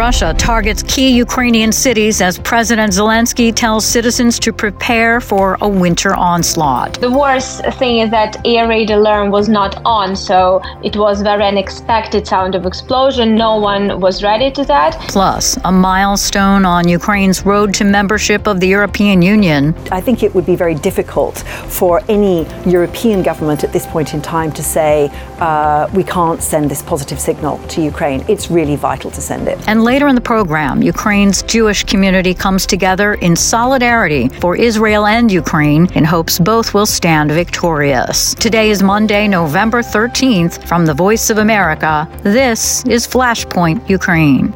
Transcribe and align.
Russia 0.00 0.32
targets 0.32 0.82
key 0.84 1.10
Ukrainian 1.26 1.70
cities 1.70 2.22
as 2.22 2.38
President 2.38 2.90
Zelensky 2.90 3.54
tells 3.54 3.84
citizens 3.84 4.38
to 4.38 4.50
prepare 4.50 5.20
for 5.20 5.58
a 5.60 5.68
winter 5.68 6.14
onslaught. 6.14 6.98
The 7.02 7.10
worst 7.10 7.62
thing 7.80 7.98
is 7.98 8.08
that 8.10 8.30
air 8.46 8.66
raid 8.66 8.90
alarm 8.90 9.30
was 9.30 9.46
not 9.50 9.72
on, 9.84 10.16
so 10.16 10.62
it 10.82 10.96
was 10.96 11.20
very 11.20 11.44
unexpected 11.44 12.26
sound 12.26 12.54
of 12.54 12.64
explosion. 12.64 13.34
No 13.34 13.58
one 13.58 14.00
was 14.00 14.22
ready 14.22 14.50
to 14.52 14.64
that. 14.72 14.92
Plus, 15.16 15.58
a 15.64 15.72
milestone 15.90 16.64
on 16.64 16.88
Ukraine's 16.88 17.44
road 17.44 17.74
to 17.74 17.84
membership 17.84 18.46
of 18.46 18.58
the 18.62 18.68
European 18.68 19.20
Union. 19.20 19.74
I 19.92 20.00
think 20.00 20.22
it 20.22 20.34
would 20.34 20.46
be 20.46 20.56
very 20.56 20.76
difficult 20.88 21.36
for 21.78 22.00
any 22.08 22.46
European 22.64 23.22
government 23.22 23.64
at 23.64 23.72
this 23.74 23.86
point 23.94 24.14
in 24.14 24.22
time 24.22 24.50
to 24.52 24.62
say 24.62 25.10
uh, 25.40 25.90
we 25.92 26.04
can't 26.04 26.42
send 26.42 26.70
this 26.70 26.82
positive 26.82 27.20
signal 27.20 27.58
to 27.72 27.82
Ukraine. 27.82 28.24
It's 28.32 28.50
really 28.50 28.76
vital 28.76 29.10
to 29.10 29.20
send 29.20 29.46
it. 29.46 29.58
And 29.68 29.89
later 29.90 30.06
in 30.06 30.14
the 30.14 30.20
program, 30.20 30.82
Ukraine's 30.82 31.42
Jewish 31.42 31.82
community 31.82 32.32
comes 32.32 32.64
together 32.64 33.14
in 33.14 33.34
solidarity 33.34 34.28
for 34.28 34.54
Israel 34.54 35.04
and 35.06 35.32
Ukraine 35.32 35.90
in 35.98 36.04
hopes 36.04 36.38
both 36.38 36.72
will 36.74 36.86
stand 36.86 37.32
victorious. 37.32 38.32
Today 38.36 38.70
is 38.70 38.84
Monday, 38.84 39.26
November 39.26 39.82
13th. 39.82 40.64
From 40.68 40.86
the 40.86 40.94
Voice 40.94 41.28
of 41.28 41.38
America, 41.38 42.08
this 42.22 42.84
is 42.86 43.04
Flashpoint 43.04 43.80
Ukraine. 43.88 44.54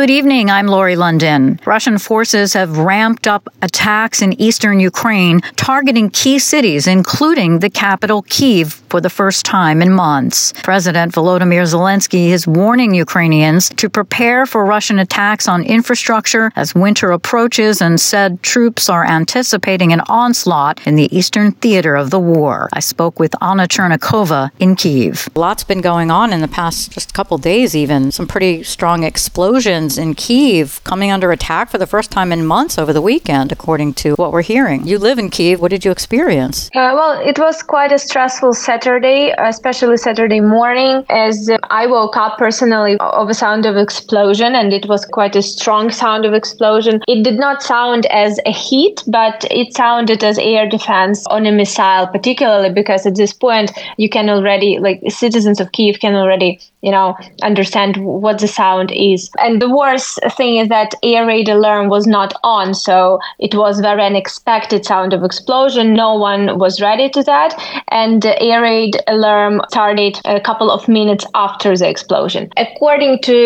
Good 0.00 0.08
evening. 0.08 0.48
I'm 0.48 0.66
Lori 0.66 0.96
London. 0.96 1.60
Russian 1.66 1.98
forces 1.98 2.54
have 2.54 2.78
ramped 2.78 3.26
up 3.26 3.50
attacks 3.60 4.22
in 4.22 4.32
eastern 4.40 4.80
Ukraine, 4.80 5.40
targeting 5.56 6.08
key 6.08 6.38
cities, 6.38 6.86
including 6.86 7.58
the 7.58 7.68
capital, 7.68 8.22
Kiev, 8.22 8.72
for 8.88 9.02
the 9.02 9.10
first 9.10 9.44
time 9.44 9.82
in 9.82 9.92
months. 9.92 10.54
President 10.62 11.12
Volodymyr 11.12 11.66
Zelensky 11.66 12.28
is 12.28 12.46
warning 12.46 12.94
Ukrainians 12.94 13.68
to 13.76 13.90
prepare 13.90 14.46
for 14.46 14.64
Russian 14.64 14.98
attacks 14.98 15.46
on 15.46 15.64
infrastructure 15.64 16.50
as 16.56 16.74
winter 16.74 17.10
approaches 17.10 17.82
and 17.82 18.00
said 18.00 18.42
troops 18.42 18.88
are 18.88 19.04
anticipating 19.04 19.92
an 19.92 20.00
onslaught 20.08 20.80
in 20.86 20.94
the 20.94 21.14
eastern 21.14 21.52
theater 21.52 21.94
of 21.94 22.08
the 22.08 22.18
war. 22.18 22.70
I 22.72 22.80
spoke 22.80 23.20
with 23.20 23.34
Anna 23.42 23.68
Chernikova 23.68 24.50
in 24.58 24.76
Kiev. 24.76 25.28
Lots 25.34 25.62
been 25.62 25.82
going 25.82 26.10
on 26.10 26.32
in 26.32 26.40
the 26.40 26.48
past 26.48 26.90
just 26.90 27.12
couple 27.12 27.36
days, 27.36 27.76
even. 27.76 28.10
Some 28.10 28.26
pretty 28.26 28.62
strong 28.62 29.04
explosions 29.04 29.89
in 29.98 30.14
Kiev 30.14 30.82
coming 30.84 31.10
under 31.10 31.32
attack 31.32 31.70
for 31.70 31.78
the 31.78 31.86
first 31.86 32.10
time 32.10 32.32
in 32.32 32.46
months 32.46 32.78
over 32.78 32.92
the 32.92 33.02
weekend, 33.02 33.52
according 33.52 33.94
to 33.94 34.14
what 34.14 34.32
we're 34.32 34.42
hearing. 34.42 34.86
You 34.86 34.98
live 34.98 35.18
in 35.18 35.30
Kiev. 35.30 35.60
What 35.60 35.70
did 35.70 35.84
you 35.84 35.90
experience? 35.90 36.68
Uh, 36.74 36.92
well, 36.94 37.20
it 37.20 37.38
was 37.38 37.62
quite 37.62 37.92
a 37.92 37.98
stressful 37.98 38.54
Saturday, 38.54 39.32
especially 39.38 39.96
Saturday 39.96 40.40
morning, 40.40 41.04
as 41.08 41.50
I 41.70 41.86
woke 41.86 42.16
up 42.16 42.38
personally 42.38 42.96
of 43.00 43.28
a 43.28 43.34
sound 43.34 43.66
of 43.66 43.76
explosion, 43.76 44.54
and 44.54 44.72
it 44.72 44.86
was 44.86 45.04
quite 45.04 45.36
a 45.36 45.42
strong 45.42 45.90
sound 45.90 46.24
of 46.24 46.34
explosion. 46.34 47.02
It 47.08 47.24
did 47.24 47.38
not 47.38 47.62
sound 47.62 48.06
as 48.06 48.38
a 48.46 48.52
heat, 48.52 49.02
but 49.06 49.44
it 49.50 49.74
sounded 49.74 50.22
as 50.22 50.38
air 50.38 50.68
defense 50.68 51.26
on 51.26 51.46
a 51.46 51.52
missile, 51.52 52.06
particularly 52.06 52.72
because 52.72 53.06
at 53.06 53.16
this 53.16 53.32
point 53.32 53.72
you 53.96 54.08
can 54.08 54.28
already, 54.28 54.78
like 54.78 55.00
citizens 55.08 55.60
of 55.60 55.72
Kiev, 55.72 56.00
can 56.00 56.14
already, 56.14 56.60
you 56.82 56.90
know, 56.90 57.16
understand 57.42 57.96
what 57.96 58.38
the 58.38 58.48
sound 58.48 58.92
is. 58.92 59.30
And 59.38 59.60
the 59.60 59.68
worst 59.80 60.18
thing 60.36 60.56
is 60.62 60.68
that 60.68 60.94
air 61.02 61.26
raid 61.26 61.48
alarm 61.48 61.88
was 61.88 62.06
not 62.06 62.34
on, 62.44 62.74
so 62.74 63.18
it 63.38 63.54
was 63.54 63.80
very 63.80 64.02
unexpected 64.02 64.84
sound 64.84 65.12
of 65.12 65.24
explosion. 65.24 65.94
No 65.94 66.14
one 66.14 66.58
was 66.58 66.80
ready 66.80 67.08
to 67.16 67.22
that, 67.24 67.54
and 67.88 68.22
the 68.22 68.34
air 68.42 68.60
raid 68.62 68.94
alarm 69.06 69.62
started 69.70 70.20
a 70.24 70.40
couple 70.40 70.70
of 70.70 70.88
minutes 70.88 71.24
after 71.34 71.76
the 71.76 71.88
explosion. 71.88 72.50
According 72.56 73.22
to 73.22 73.38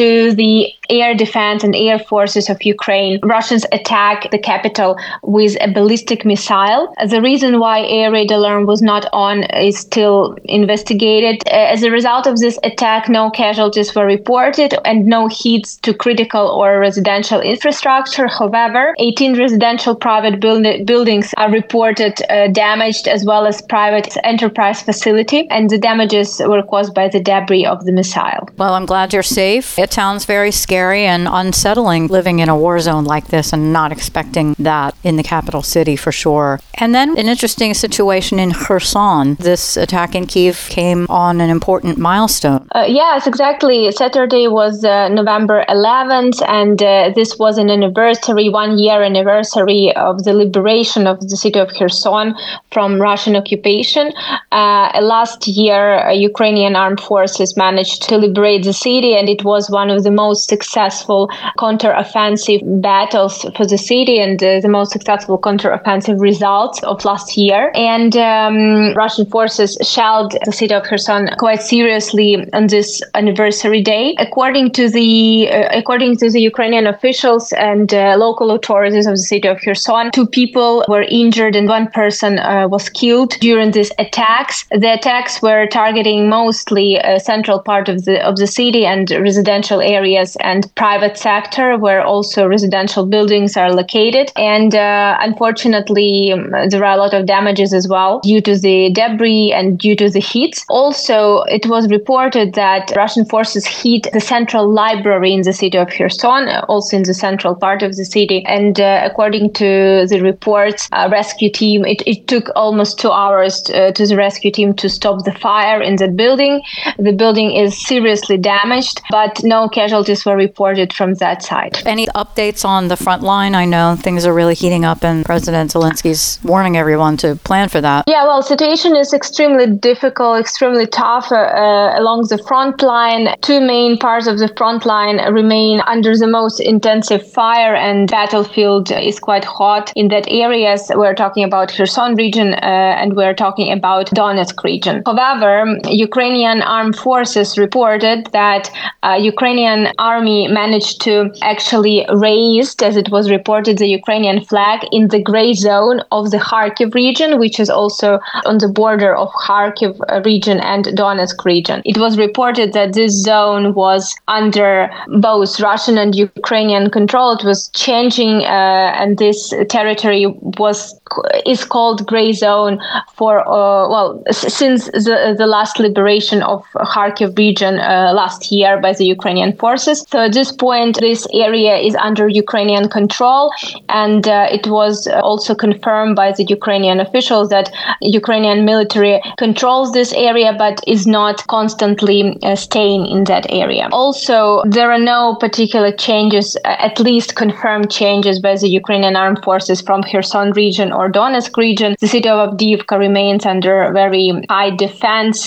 to 0.00 0.08
the 0.34 0.52
air 0.90 1.14
defense 1.14 1.64
and 1.64 1.74
air 1.74 1.98
forces 1.98 2.48
of 2.48 2.62
Ukraine, 2.62 3.18
Russians 3.22 3.64
attacked 3.72 4.30
the 4.30 4.38
capital 4.38 4.98
with 5.22 5.56
a 5.60 5.70
ballistic 5.78 6.24
missile. 6.24 6.94
The 7.14 7.22
reason 7.22 7.60
why 7.60 7.76
air 7.98 8.10
raid 8.12 8.30
alarm 8.30 8.66
was 8.66 8.82
not 8.82 9.06
on 9.12 9.44
is 9.68 9.78
still 9.78 10.36
investigated. 10.44 11.46
As 11.48 11.82
a 11.82 11.90
result 11.90 12.26
of 12.26 12.38
this 12.38 12.58
attack, 12.70 13.08
no 13.08 13.30
casualties 13.30 13.94
were 13.94 14.06
reported 14.06 14.74
and 14.84 15.06
no 15.06 15.28
hits 15.28 15.77
to 15.82 15.94
critical 15.94 16.46
or 16.48 16.78
residential 16.78 17.40
infrastructure. 17.40 18.26
However, 18.26 18.94
18 18.98 19.38
residential 19.38 19.94
private 19.94 20.40
build- 20.40 20.86
buildings 20.86 21.32
are 21.36 21.50
reported 21.50 22.14
uh, 22.28 22.48
damaged 22.48 23.08
as 23.08 23.24
well 23.24 23.46
as 23.46 23.62
private 23.62 24.16
enterprise 24.24 24.82
facility, 24.82 25.46
and 25.50 25.70
the 25.70 25.78
damages 25.78 26.40
were 26.44 26.62
caused 26.62 26.94
by 26.94 27.08
the 27.08 27.20
debris 27.20 27.66
of 27.66 27.84
the 27.84 27.92
missile. 27.92 28.48
Well, 28.56 28.74
I'm 28.74 28.86
glad 28.86 29.12
you're 29.12 29.22
safe. 29.22 29.78
It 29.78 29.92
sounds 29.92 30.24
very 30.24 30.50
scary 30.50 31.04
and 31.04 31.28
unsettling 31.30 32.08
living 32.08 32.38
in 32.40 32.48
a 32.48 32.56
war 32.56 32.78
zone 32.80 33.04
like 33.04 33.28
this 33.28 33.52
and 33.52 33.72
not 33.72 33.92
expecting 33.92 34.54
that 34.58 34.94
in 35.04 35.16
the 35.16 35.22
capital 35.22 35.62
city 35.62 35.96
for 35.96 36.12
sure. 36.12 36.60
And 36.74 36.94
then 36.94 37.18
an 37.18 37.28
interesting 37.28 37.74
situation 37.74 38.38
in 38.38 38.52
Kherson. 38.52 39.34
This 39.36 39.76
attack 39.76 40.14
in 40.14 40.26
Kiev 40.26 40.66
came 40.68 41.06
on 41.08 41.40
an 41.40 41.50
important 41.50 41.98
milestone. 41.98 42.66
Uh, 42.74 42.84
yes, 42.88 43.26
exactly. 43.26 43.90
Saturday 43.92 44.48
was 44.48 44.84
uh, 44.84 45.08
November 45.08 45.64
11th, 45.68 46.42
and 46.48 46.82
uh, 46.82 47.12
this 47.14 47.38
was 47.38 47.58
an 47.58 47.70
anniversary, 47.70 48.48
one 48.48 48.78
year 48.78 49.02
anniversary 49.02 49.94
of 49.96 50.24
the 50.24 50.32
liberation 50.32 51.06
of 51.06 51.20
the 51.28 51.36
city 51.36 51.58
of 51.58 51.68
Kherson 51.68 52.34
from 52.72 53.00
Russian 53.00 53.36
occupation. 53.36 54.12
Uh, 54.52 54.98
last 55.00 55.46
year, 55.46 56.10
Ukrainian 56.10 56.76
armed 56.76 57.00
forces 57.00 57.56
managed 57.56 58.02
to 58.08 58.16
liberate 58.16 58.64
the 58.64 58.72
city, 58.72 59.14
and 59.16 59.28
it 59.28 59.44
was 59.44 59.70
one 59.70 59.90
of 59.90 60.04
the 60.04 60.10
most 60.10 60.48
successful 60.48 60.68
successful 60.88 61.30
counter-offensive 61.58 62.60
battles 62.82 63.44
for 63.56 63.66
the 63.66 63.78
city 63.78 64.18
and 64.20 64.42
uh, 64.42 64.60
the 64.60 64.68
most 64.68 64.92
successful 64.92 65.38
counter-offensive 65.38 66.20
results 66.20 66.82
of 66.84 67.04
last 67.04 67.36
year. 67.36 67.72
And 67.74 68.16
um, 68.16 68.94
Russian 68.94 69.26
forces 69.26 69.76
shelled 69.82 70.36
the 70.44 70.52
city 70.52 70.74
of 70.74 70.82
Kherson 70.84 71.30
quite 71.38 71.62
seriously 71.62 72.30
on 72.52 72.66
this 72.68 73.02
anniversary 73.14 73.82
day. 73.82 74.14
According 74.18 74.72
to 74.72 74.88
the 74.88 75.48
uh, 75.50 75.57
according 75.70 76.16
to 76.18 76.30
the 76.30 76.40
Ukrainian 76.40 76.86
officials 76.86 77.52
and 77.52 77.92
uh, 77.92 78.16
local 78.16 78.50
authorities 78.50 79.06
of 79.06 79.14
the 79.14 79.28
city 79.32 79.48
of 79.48 79.60
Kherson, 79.60 80.10
two 80.12 80.26
people 80.26 80.84
were 80.88 81.02
injured 81.02 81.56
and 81.56 81.68
one 81.68 81.88
person 81.90 82.38
uh, 82.38 82.68
was 82.68 82.88
killed 82.88 83.30
during 83.40 83.72
these 83.72 83.92
attacks. 83.98 84.66
The 84.70 84.94
attacks 84.94 85.42
were 85.42 85.66
targeting 85.66 86.28
mostly 86.28 86.98
central 87.18 87.60
part 87.60 87.88
of 87.88 88.04
the 88.04 88.24
of 88.24 88.36
the 88.36 88.46
city 88.46 88.84
and 88.84 89.10
residential 89.10 89.80
areas 89.80 90.36
and 90.40 90.72
private 90.74 91.16
sector 91.16 91.76
where 91.76 92.02
also 92.04 92.46
residential 92.46 93.06
buildings 93.06 93.56
are 93.56 93.72
located. 93.72 94.32
And 94.36 94.74
uh, 94.74 95.16
unfortunately, 95.20 96.32
um, 96.32 96.50
there 96.70 96.84
are 96.84 96.94
a 96.94 96.96
lot 96.96 97.14
of 97.14 97.26
damages 97.26 97.72
as 97.72 97.88
well 97.88 98.20
due 98.20 98.40
to 98.42 98.58
the 98.58 98.90
debris 98.92 99.52
and 99.52 99.78
due 99.78 99.96
to 99.96 100.10
the 100.10 100.20
heat. 100.20 100.64
Also, 100.68 101.42
it 101.42 101.66
was 101.66 101.88
reported 101.90 102.54
that 102.54 102.92
Russian 102.96 103.24
forces 103.24 103.66
hit 103.66 104.08
the 104.12 104.20
central 104.20 104.68
library 104.70 105.32
in 105.38 105.42
the 105.42 105.52
city 105.52 105.78
of 105.78 105.88
Kherson, 105.88 106.48
also 106.68 106.96
in 106.96 107.04
the 107.04 107.14
central 107.14 107.54
part 107.54 107.82
of 107.82 107.96
the 107.96 108.04
city. 108.04 108.44
And 108.46 108.74
uh, 108.80 109.08
according 109.08 109.52
to 109.54 110.06
the 110.10 110.20
reports, 110.22 110.88
rescue 111.18 111.50
team, 111.50 111.84
it, 111.84 112.02
it 112.06 112.26
took 112.26 112.46
almost 112.56 112.98
two 112.98 113.10
hours 113.10 113.62
to, 113.62 113.72
uh, 113.78 113.92
to 113.92 114.06
the 114.06 114.16
rescue 114.16 114.50
team 114.50 114.74
to 114.74 114.88
stop 114.88 115.24
the 115.24 115.32
fire 115.32 115.80
in 115.80 115.96
the 115.96 116.08
building. 116.08 116.62
The 116.98 117.12
building 117.12 117.48
is 117.52 117.70
seriously 117.86 118.36
damaged, 118.36 119.00
but 119.10 119.40
no 119.44 119.68
casualties 119.68 120.24
were 120.26 120.36
reported 120.36 120.92
from 120.92 121.14
that 121.14 121.42
side. 121.42 121.78
Any 121.86 122.06
updates 122.08 122.64
on 122.64 122.88
the 122.88 122.96
front 122.96 123.22
line? 123.22 123.54
I 123.54 123.64
know 123.64 123.96
things 123.96 124.26
are 124.26 124.34
really 124.34 124.54
heating 124.54 124.84
up, 124.84 125.04
and 125.04 125.24
President 125.24 125.72
Zelensky's 125.72 126.38
warning 126.42 126.76
everyone 126.76 127.16
to 127.18 127.36
plan 127.36 127.68
for 127.68 127.80
that. 127.80 128.04
Yeah, 128.06 128.24
well, 128.24 128.42
situation 128.42 128.96
is 128.96 129.12
extremely 129.12 129.66
difficult, 129.66 130.40
extremely 130.40 130.86
tough 130.86 131.30
uh, 131.30 131.36
uh, 131.36 132.00
along 132.00 132.26
the 132.28 132.38
front 132.48 132.82
line. 132.82 133.28
Two 133.42 133.60
main 133.60 133.98
parts 133.98 134.26
of 134.26 134.38
the 134.38 134.48
front 134.56 134.84
line 134.84 135.18
remain 135.32 135.80
under 135.86 136.16
the 136.16 136.26
most 136.26 136.60
intensive 136.60 137.22
fire, 137.32 137.74
and 137.74 138.10
battlefield 138.10 138.90
is 138.90 139.18
quite 139.18 139.44
hot 139.44 139.92
in 139.96 140.08
that 140.08 140.26
areas. 140.28 140.90
We're 140.94 141.14
talking 141.14 141.44
about 141.44 141.72
Kherson 141.72 142.14
region, 142.16 142.54
uh, 142.54 143.00
and 143.00 143.14
we're 143.16 143.34
talking 143.34 143.72
about 143.72 144.06
Donetsk 144.10 144.62
region. 144.64 145.02
However, 145.06 145.78
Ukrainian 145.86 146.62
armed 146.62 146.96
forces 146.96 147.58
reported 147.58 148.28
that 148.32 148.70
uh, 149.02 149.18
Ukrainian 149.20 149.88
army 149.98 150.48
managed 150.48 151.00
to 151.02 151.30
actually 151.42 152.06
raise, 152.10 152.74
as 152.82 152.96
it 152.96 153.10
was 153.10 153.30
reported, 153.30 153.78
the 153.78 153.88
Ukrainian 153.88 154.40
flag 154.44 154.80
in 154.92 155.08
the 155.08 155.22
gray 155.22 155.52
zone 155.52 156.00
of 156.12 156.30
the 156.30 156.38
Kharkiv 156.38 156.94
region, 156.94 157.38
which 157.38 157.60
is 157.60 157.70
also 157.70 158.20
on 158.44 158.58
the 158.58 158.68
border 158.68 159.14
of 159.14 159.28
Kharkiv 159.46 160.24
region 160.24 160.60
and 160.60 160.84
Donetsk 160.86 161.44
region. 161.44 161.82
It 161.84 161.98
was 161.98 162.18
reported 162.18 162.72
that 162.72 162.92
this 162.94 163.12
zone 163.22 163.74
was 163.74 164.14
under 164.28 164.90
both 165.20 165.60
Russian 165.60 165.98
and 165.98 166.14
Ukrainian 166.14 166.90
control. 166.90 167.32
It 167.32 167.44
was 167.44 167.68
changing, 167.68 168.44
uh, 168.44 168.92
and 169.00 169.18
this 169.18 169.52
territory 169.68 170.26
was 170.58 170.98
is 171.46 171.64
called 171.64 172.06
gray 172.06 172.32
zone 172.32 172.80
for 173.14 173.40
uh, 173.40 173.88
well 173.88 174.22
since 174.30 174.86
the 174.86 175.34
the 175.36 175.46
last 175.46 175.78
liberation 175.78 176.42
of 176.42 176.64
Kharkiv 176.74 177.36
region 177.38 177.78
uh, 177.78 178.12
last 178.14 178.52
year 178.52 178.80
by 178.80 178.92
the 178.92 179.06
Ukrainian 179.06 179.56
forces. 179.56 180.04
So 180.08 180.20
at 180.20 180.32
this 180.32 180.52
point, 180.52 180.98
this 181.00 181.26
area 181.32 181.76
is 181.76 181.94
under 181.96 182.28
Ukrainian 182.28 182.88
control, 182.88 183.50
and 183.88 184.26
uh, 184.28 184.46
it 184.50 184.66
was 184.66 185.06
also 185.22 185.54
confirmed 185.54 186.16
by 186.16 186.32
the 186.32 186.44
Ukrainian 186.44 187.00
officials 187.00 187.48
that 187.48 187.70
Ukrainian 188.00 188.64
military 188.64 189.20
controls 189.38 189.92
this 189.92 190.12
area, 190.12 190.52
but 190.64 190.80
is 190.86 191.06
not 191.06 191.46
constantly 191.46 192.38
uh, 192.42 192.54
staying 192.54 193.06
in 193.06 193.24
that 193.24 193.46
area. 193.50 193.88
Also, 193.92 194.62
there 194.66 194.90
are 194.90 194.98
no 195.08 195.20
particular 195.44 195.90
changes, 196.06 196.46
at 196.64 196.96
least 197.08 197.36
confirmed 197.42 197.88
changes 198.00 198.36
by 198.46 198.54
the 198.62 198.70
Ukrainian 198.80 199.14
armed 199.22 199.42
forces 199.48 199.78
from 199.86 200.02
Kherson 200.10 200.48
region 200.62 200.88
or 200.98 201.04
Donetsk 201.18 201.54
region. 201.66 201.90
The 202.04 202.12
city 202.14 202.28
of 202.34 202.38
Avdiivka 202.46 202.96
remains 203.06 203.44
under 203.52 203.74
very 204.02 204.24
high 204.54 204.72
defense 204.84 205.38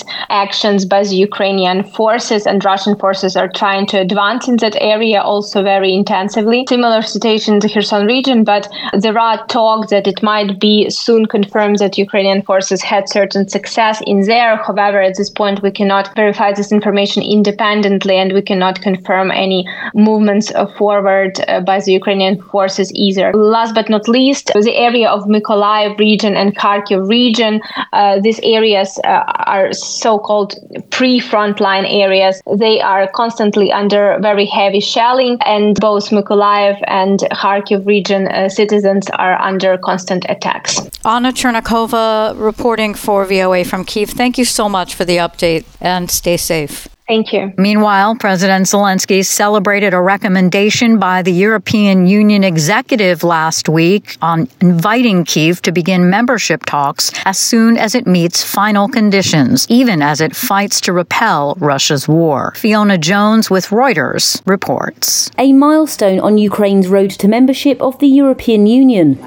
actions 0.44 0.80
by 0.94 1.02
the 1.10 1.18
Ukrainian 1.28 1.78
forces, 1.98 2.42
and 2.50 2.64
Russian 2.72 2.94
forces 3.02 3.32
are 3.40 3.50
trying 3.60 3.86
to 3.92 4.00
advance 4.06 4.48
in 4.52 4.56
that 4.64 4.76
area 4.94 5.20
also 5.32 5.58
very 5.72 5.92
intensively. 6.00 6.58
Similar 6.74 7.02
situation 7.14 7.50
in 7.54 7.60
the 7.64 7.72
Kherson 7.74 8.04
region, 8.14 8.38
but 8.52 8.64
there 9.04 9.18
are 9.26 9.38
talks 9.58 9.90
that 9.94 10.10
it 10.12 10.20
might 10.30 10.50
be 10.66 10.74
soon 11.04 11.22
confirmed 11.36 11.78
that 11.82 12.02
Ukrainian 12.06 12.40
forces 12.50 12.80
had 12.92 13.04
certain 13.18 13.44
success 13.56 13.96
in 14.12 14.18
there. 14.32 14.54
However, 14.68 15.00
at 15.08 15.16
this 15.18 15.32
point, 15.40 15.62
we 15.66 15.72
cannot 15.78 16.14
verify 16.22 16.50
this 16.52 16.72
information 16.78 17.20
independently, 17.36 18.16
and 18.22 18.30
we 18.38 18.42
cannot 18.50 18.76
confirm 18.88 19.26
any 19.44 19.51
movements 19.94 20.52
forward 20.78 21.32
uh, 21.40 21.60
by 21.60 21.78
the 21.80 21.92
Ukrainian 22.00 22.34
forces 22.52 22.88
either. 23.06 23.32
Last 23.32 23.72
but 23.74 23.88
not 23.88 24.04
least, 24.08 24.46
the 24.68 24.76
area 24.88 25.08
of 25.10 25.20
Mykolaiv 25.34 25.98
region 25.98 26.32
and 26.40 26.56
Kharkiv 26.56 27.08
region. 27.08 27.60
Uh, 27.92 28.20
these 28.20 28.40
areas 28.42 28.98
uh, 29.04 29.24
are 29.54 29.72
so-called 29.72 30.50
pre-frontline 30.90 31.86
areas. 32.04 32.34
They 32.64 32.80
are 32.80 33.04
constantly 33.22 33.72
under 33.72 34.18
very 34.20 34.46
heavy 34.46 34.80
shelling, 34.80 35.38
and 35.56 35.78
both 35.80 36.10
Mykolaiv 36.10 36.76
and 36.86 37.18
Kharkiv 37.42 37.86
region 37.86 38.28
uh, 38.28 38.48
citizens 38.48 39.08
are 39.24 39.40
under 39.40 39.78
constant 39.78 40.24
attacks. 40.28 40.78
Anna 41.04 41.32
Chernikova 41.32 42.34
reporting 42.38 42.94
for 42.94 43.24
VOA 43.24 43.64
from 43.64 43.84
Kiev. 43.84 44.10
Thank 44.10 44.38
you 44.38 44.44
so 44.44 44.68
much 44.68 44.94
for 44.94 45.04
the 45.04 45.16
update 45.16 45.64
and 45.80 46.10
stay 46.10 46.36
safe. 46.36 46.91
Thank 47.12 47.34
you. 47.34 47.52
Meanwhile, 47.58 48.16
President 48.16 48.64
Zelensky 48.64 49.22
celebrated 49.22 49.92
a 49.92 50.00
recommendation 50.00 50.98
by 50.98 51.20
the 51.20 51.30
European 51.30 52.06
Union 52.06 52.42
executive 52.42 53.22
last 53.22 53.68
week 53.68 54.16
on 54.22 54.48
inviting 54.62 55.26
Kiev 55.26 55.60
to 55.60 55.72
begin 55.72 56.08
membership 56.08 56.64
talks 56.64 57.12
as 57.26 57.36
soon 57.36 57.76
as 57.76 57.94
it 57.94 58.06
meets 58.06 58.42
final 58.42 58.88
conditions, 58.88 59.66
even 59.68 60.00
as 60.00 60.22
it 60.22 60.34
fights 60.34 60.80
to 60.80 60.94
repel 60.94 61.54
Russia's 61.60 62.08
war. 62.08 62.54
Fiona 62.56 62.96
Jones 62.96 63.50
with 63.50 63.66
Reuters 63.66 64.40
reports. 64.46 65.30
A 65.36 65.52
milestone 65.52 66.18
on 66.18 66.38
Ukraine's 66.38 66.88
road 66.88 67.10
to 67.10 67.28
membership 67.28 67.78
of 67.82 67.98
the 67.98 68.08
European 68.08 68.66
Union. 68.66 69.18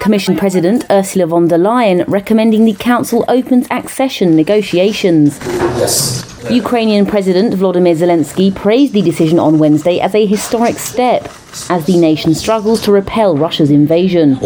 Commission 0.00 0.36
President 0.36 0.84
Ursula 0.90 1.26
von 1.26 1.48
der 1.48 1.58
Leyen 1.58 2.04
recommending 2.08 2.64
the 2.64 2.74
Council 2.74 3.24
opens 3.28 3.66
accession 3.70 4.34
negotiations. 4.34 5.38
Yes. 5.78 6.24
Ukrainian 6.50 7.06
President 7.06 7.54
Volodymyr 7.54 7.96
Zelensky 7.96 8.54
praised 8.54 8.92
the 8.92 9.02
decision 9.02 9.38
on 9.38 9.58
Wednesday 9.58 10.00
as 10.00 10.14
a 10.14 10.26
historic 10.26 10.78
step 10.78 11.24
as 11.70 11.84
the 11.86 11.96
nation 11.96 12.34
struggles 12.34 12.82
to 12.82 12.92
repel 12.92 13.36
Russia's 13.36 13.70
invasion. 13.70 14.38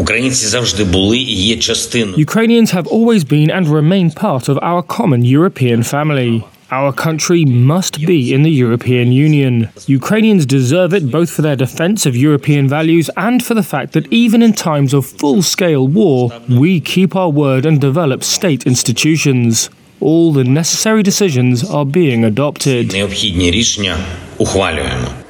Ukrainians 2.16 2.70
have 2.70 2.86
always 2.86 3.24
been 3.24 3.50
and 3.50 3.66
remain 3.68 4.10
part 4.10 4.48
of 4.48 4.58
our 4.62 4.82
common 4.82 5.24
European 5.24 5.82
family. 5.82 6.44
Our 6.70 6.92
country 6.92 7.46
must 7.46 8.04
be 8.06 8.34
in 8.34 8.42
the 8.42 8.50
European 8.50 9.10
Union. 9.10 9.70
Ukrainians 9.86 10.44
deserve 10.44 10.92
it 10.92 11.10
both 11.10 11.30
for 11.30 11.40
their 11.40 11.56
defense 11.56 12.04
of 12.04 12.14
European 12.14 12.68
values 12.68 13.08
and 13.16 13.42
for 13.42 13.54
the 13.54 13.62
fact 13.62 13.94
that 13.94 14.06
even 14.12 14.42
in 14.42 14.52
times 14.52 14.92
of 14.92 15.06
full 15.06 15.40
scale 15.40 15.88
war, 15.88 16.30
we 16.46 16.78
keep 16.78 17.16
our 17.16 17.30
word 17.30 17.64
and 17.64 17.80
develop 17.80 18.22
state 18.22 18.66
institutions. 18.66 19.70
All 20.00 20.30
the 20.30 20.44
necessary 20.44 21.02
decisions 21.02 21.64
are 21.64 21.86
being 21.86 22.22
adopted. 22.22 22.92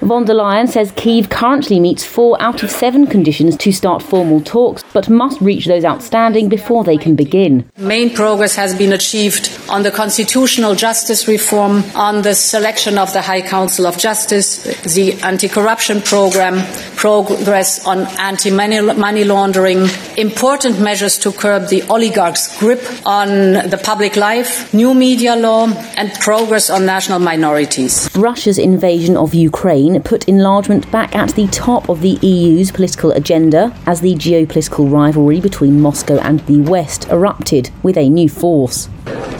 Von 0.08 0.25
der 0.25 0.37
Leyen 0.37 0.66
says 0.66 0.90
Kiev 0.96 1.28
currently 1.28 1.78
meets 1.78 2.02
four 2.02 2.40
out 2.40 2.62
of 2.62 2.70
seven 2.70 3.06
conditions 3.06 3.58
to 3.58 3.70
start 3.70 4.02
formal 4.02 4.40
talks, 4.40 4.82
but 4.94 5.10
must 5.10 5.38
reach 5.43 5.66
those 5.66 5.84
outstanding 5.84 6.49
before 6.49 6.82
they 6.82 6.96
can 6.96 7.14
begin. 7.14 7.70
Main 7.76 8.14
progress 8.14 8.56
has 8.56 8.75
been 8.75 8.94
achieved 8.94 9.50
on 9.69 9.82
the 9.82 9.90
constitutional 9.90 10.75
justice 10.75 11.28
reform, 11.28 11.84
on 11.94 12.22
the 12.22 12.34
selection 12.34 12.96
of 12.96 13.12
the 13.12 13.20
High 13.20 13.43
Council 13.43 13.87
of 13.87 13.99
Justice, 13.99 14.64
the 14.94 15.12
anti 15.22 15.46
corruption 15.46 16.00
program, 16.00 16.64
progress 16.96 17.87
on 17.87 18.06
anti 18.19 18.50
money 18.50 19.25
laundering, 19.25 19.88
important 20.16 20.81
measures 20.81 21.19
to 21.19 21.32
curb 21.32 21.69
the 21.69 21.82
oligarchs' 21.90 22.58
grip 22.58 22.82
on 23.04 23.28
the 23.69 23.81
public 23.84 24.16
life, 24.16 24.72
new 24.72 24.94
media 24.94 25.37
law, 25.37 25.69
and 25.99 26.11
progress 26.14 26.70
on 26.70 26.87
national 26.87 27.19
minorities. 27.19 28.08
Russia's 28.16 28.56
invasion 28.56 29.14
of 29.14 29.34
Ukraine 29.34 29.97
put 30.00 30.28
enlargement 30.28 30.90
back 30.90 31.14
at 31.14 31.34
the 31.34 31.46
top 31.48 31.88
of 31.88 32.00
the 32.00 32.18
EU's 32.22 32.70
political 32.70 33.12
agenda 33.12 33.74
as 33.86 34.00
the 34.00 34.14
geopolitical 34.14 34.90
rivalry 34.90 35.40
between 35.40 35.80
Moscow 35.80 36.18
and 36.18 36.40
the 36.46 36.60
West 36.60 37.08
erupted 37.08 37.70
with 37.82 37.96
a 37.96 38.08
new 38.08 38.28
force. 38.28 38.88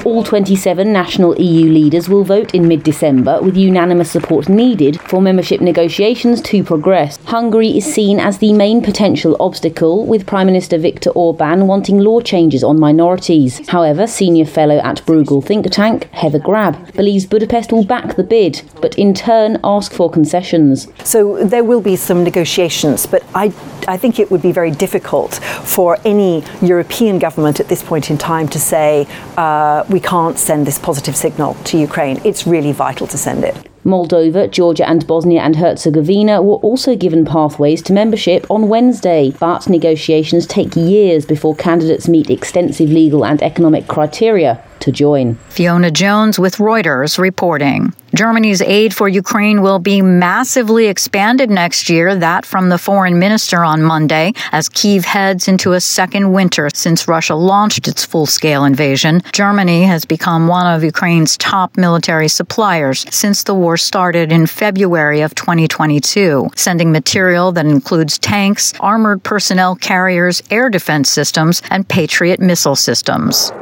All 0.05 0.25
27 0.25 0.93
national 0.93 1.39
EU 1.41 1.71
leaders 1.71 2.09
will 2.09 2.25
vote 2.25 2.55
in 2.55 2.67
mid 2.69 2.83
December 2.83 3.41
with 3.43 3.57
unanimous 3.57 4.11
support 4.11 4.49
needed 4.49 5.01
for 5.03 5.21
membership 5.21 5.61
negotiations 5.61 6.41
to 6.43 6.65
progress. 6.65 7.19
Hungary 7.27 7.77
is 7.77 7.85
seen 7.85 8.19
as 8.19 8.39
the 8.39 8.53
main 8.53 8.83
potential 8.83 9.37
obstacle, 9.41 10.07
with 10.07 10.27
Prime 10.27 10.47
Minister 10.47 10.79
Viktor 10.79 11.11
Orban 11.11 11.67
wanting 11.67 11.99
law 11.99 12.21
changes 12.21 12.65
on 12.65 12.81
minorities. 12.81 13.69
However, 13.69 14.07
senior 14.07 14.47
fellow 14.47 14.79
at 14.79 15.05
Bruegel 15.05 15.45
think 15.45 15.71
tank, 15.71 16.09
Heather 16.13 16.39
Grabbe, 16.39 16.95
believes 16.95 17.27
Budapest 17.27 17.73
will 17.73 17.85
back 17.85 18.17
the 18.17 18.25
bid, 18.25 18.63
but 18.81 18.97
in 18.99 19.13
turn 19.13 19.59
ask 19.65 19.93
for 19.93 20.11
concessions. 20.11 20.89
So 21.05 21.45
there 21.45 21.65
will 21.65 21.81
be 21.81 21.97
some 21.97 22.25
negotiations, 22.25 23.07
but 23.07 23.23
I, 23.35 23.53
I 23.87 23.97
think 23.97 24.19
it 24.19 24.31
would 24.31 24.43
be 24.43 24.53
very 24.53 24.71
difficult 24.71 25.41
for 25.69 25.99
any 26.05 26.43
European 26.63 27.19
government 27.19 27.61
at 27.61 27.69
this 27.69 27.83
point 27.83 28.11
in 28.11 28.19
time 28.19 28.49
to 28.49 28.59
say, 28.59 29.07
uh, 29.37 29.85
we 29.91 30.01
can't 30.01 30.39
send 30.39 30.67
this 30.67 30.79
positive 30.79 31.15
signal 31.15 31.55
to 31.65 31.79
Ukraine. 31.79 32.21
It's 32.25 32.47
really 32.47 32.73
vital 32.73 33.07
to 33.07 33.19
send 33.19 33.45
it. 33.45 33.57
Moldova, 33.85 34.51
Georgia, 34.51 34.89
and 34.89 35.07
Bosnia 35.07 35.41
and 35.41 35.57
Herzegovina 35.57 36.43
were 36.43 36.57
also 36.57 36.97
given 36.97 37.25
pathways 37.25 37.81
to 37.83 37.93
membership 37.93 38.47
on 38.51 38.69
Wednesday, 38.69 39.33
but 39.39 39.69
negotiations 39.69 40.47
take 40.47 40.77
years 40.77 41.25
before 41.25 41.55
candidates 41.55 42.09
meet 42.09 42.29
extensive 42.29 42.91
legal 42.91 43.25
and 43.25 43.43
economic 43.43 43.87
criteria 43.89 44.63
to 44.81 44.93
join. 44.93 45.37
Fiona 45.49 45.91
Jones 45.91 46.39
with 46.39 46.57
Reuters 46.57 47.19
reporting. 47.19 47.95
Germany's 48.15 48.63
aid 48.63 48.95
for 48.95 49.09
Ukraine 49.09 49.61
will 49.61 49.79
be 49.79 50.01
massively 50.01 50.87
expanded 50.87 51.51
next 51.51 51.91
year, 51.91 52.17
that 52.17 52.47
from 52.47 52.69
the 52.69 52.79
foreign 52.79 53.19
minister 53.19 53.63
on 53.63 53.83
Monday, 53.83 54.33
as 54.51 54.69
Kiev 54.69 55.05
heads 55.05 55.47
into 55.47 55.73
a 55.73 55.81
second 55.81 56.33
winter 56.33 56.71
since 56.75 57.07
Russia 57.07 57.35
launched 57.35 57.87
its 57.87 58.05
full 58.05 58.27
scale 58.27 58.65
invasion. 58.65 59.21
Germany 59.33 59.83
has 59.83 60.05
become 60.05 60.49
one 60.49 60.67
of 60.67 60.83
Ukraine's 60.83 61.37
top 61.37 61.77
military 61.77 62.29
suppliers 62.29 63.05
since 63.11 63.43
the 63.43 63.55
war 63.55 63.77
started 63.77 64.33
in 64.33 64.47
February 64.47 65.21
of 65.21 65.35
2022, 65.35 66.49
sending 66.57 66.91
material 66.91 67.53
that 67.53 67.67
includes 67.67 68.19
tanks, 68.19 68.73
armored 68.81 69.23
personnel 69.23 69.77
carriers, 69.77 70.43
air 70.51 70.71
defense 70.71 71.11
systems, 71.11 71.63
and 71.71 71.89
Patriot 71.89 72.41
missile 72.41 72.77
systems. 72.77 73.53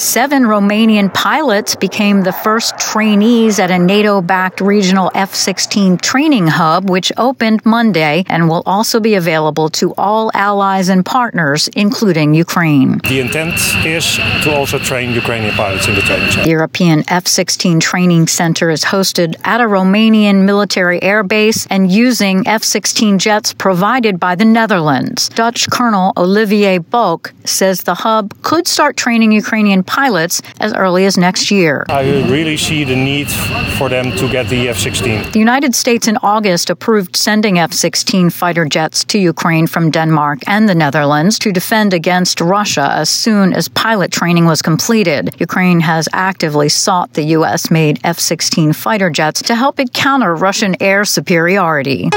Seven 0.00 0.44
Romanian 0.44 1.12
pilots 1.12 1.76
became 1.76 2.22
the 2.22 2.32
first 2.32 2.78
trainees 2.78 3.58
at 3.58 3.70
a 3.70 3.78
NATO 3.78 4.22
backed 4.22 4.62
regional 4.62 5.10
F 5.14 5.34
16 5.34 5.98
training 5.98 6.46
hub, 6.46 6.88
which 6.88 7.12
opened 7.18 7.66
Monday 7.66 8.24
and 8.26 8.48
will 8.48 8.62
also 8.64 8.98
be 8.98 9.14
available 9.14 9.68
to 9.68 9.92
all 9.98 10.30
allies 10.32 10.88
and 10.88 11.04
partners, 11.04 11.68
including 11.76 12.32
Ukraine. 12.32 12.96
The 13.06 13.20
intent 13.20 13.60
is 13.84 14.16
to 14.44 14.56
also 14.56 14.78
train 14.78 15.12
Ukrainian 15.12 15.54
pilots 15.54 15.86
in 15.86 15.94
the 15.94 16.00
training 16.00 16.30
center. 16.30 16.44
The 16.44 16.50
European 16.50 17.04
F 17.08 17.26
16 17.26 17.78
training 17.80 18.28
center 18.28 18.70
is 18.70 18.82
hosted 18.82 19.36
at 19.44 19.60
a 19.60 19.64
Romanian 19.64 20.46
military 20.46 20.98
airbase 21.00 21.66
and 21.68 21.92
using 21.92 22.48
F 22.48 22.64
16 22.64 23.18
jets 23.18 23.52
provided 23.52 24.18
by 24.18 24.34
the 24.34 24.46
Netherlands. 24.46 25.28
Dutch 25.28 25.68
Colonel 25.70 26.14
Olivier 26.16 26.78
Boek 26.78 27.34
says 27.44 27.82
the 27.82 27.96
hub 27.96 28.32
could 28.40 28.66
start 28.66 28.96
training 28.96 29.32
Ukrainian 29.32 29.84
pilots 29.90 30.40
as 30.60 30.72
early 30.74 31.04
as 31.04 31.18
next 31.18 31.50
year. 31.50 31.84
I 31.88 32.02
really 32.30 32.56
see 32.56 32.84
the 32.84 32.94
need 32.94 33.28
for 33.76 33.88
them 33.88 34.12
to 34.20 34.28
get 34.28 34.48
the 34.48 34.68
F 34.68 34.78
16. 34.78 35.32
The 35.32 35.38
United 35.38 35.74
States 35.74 36.06
in 36.06 36.16
August 36.22 36.70
approved 36.70 37.16
sending 37.16 37.58
F 37.58 37.72
16 37.72 38.30
fighter 38.30 38.64
jets 38.64 39.04
to 39.06 39.18
Ukraine 39.18 39.66
from 39.66 39.90
Denmark 39.90 40.38
and 40.46 40.68
the 40.68 40.74
Netherlands 40.74 41.38
to 41.40 41.50
defend 41.50 41.92
against 41.92 42.40
Russia 42.40 42.88
as 43.02 43.10
soon 43.10 43.52
as 43.52 43.68
pilot 43.68 44.12
training 44.12 44.46
was 44.46 44.62
completed. 44.62 45.34
Ukraine 45.40 45.80
has 45.80 46.08
actively 46.12 46.68
sought 46.68 47.12
the 47.14 47.24
U.S. 47.38 47.70
made 47.70 47.98
F 48.04 48.18
16 48.18 48.72
fighter 48.72 49.10
jets 49.10 49.42
to 49.42 49.54
help 49.56 49.80
it 49.80 49.92
counter 49.92 50.34
Russian 50.36 50.76
air 50.80 51.04
superiority. 51.04 52.10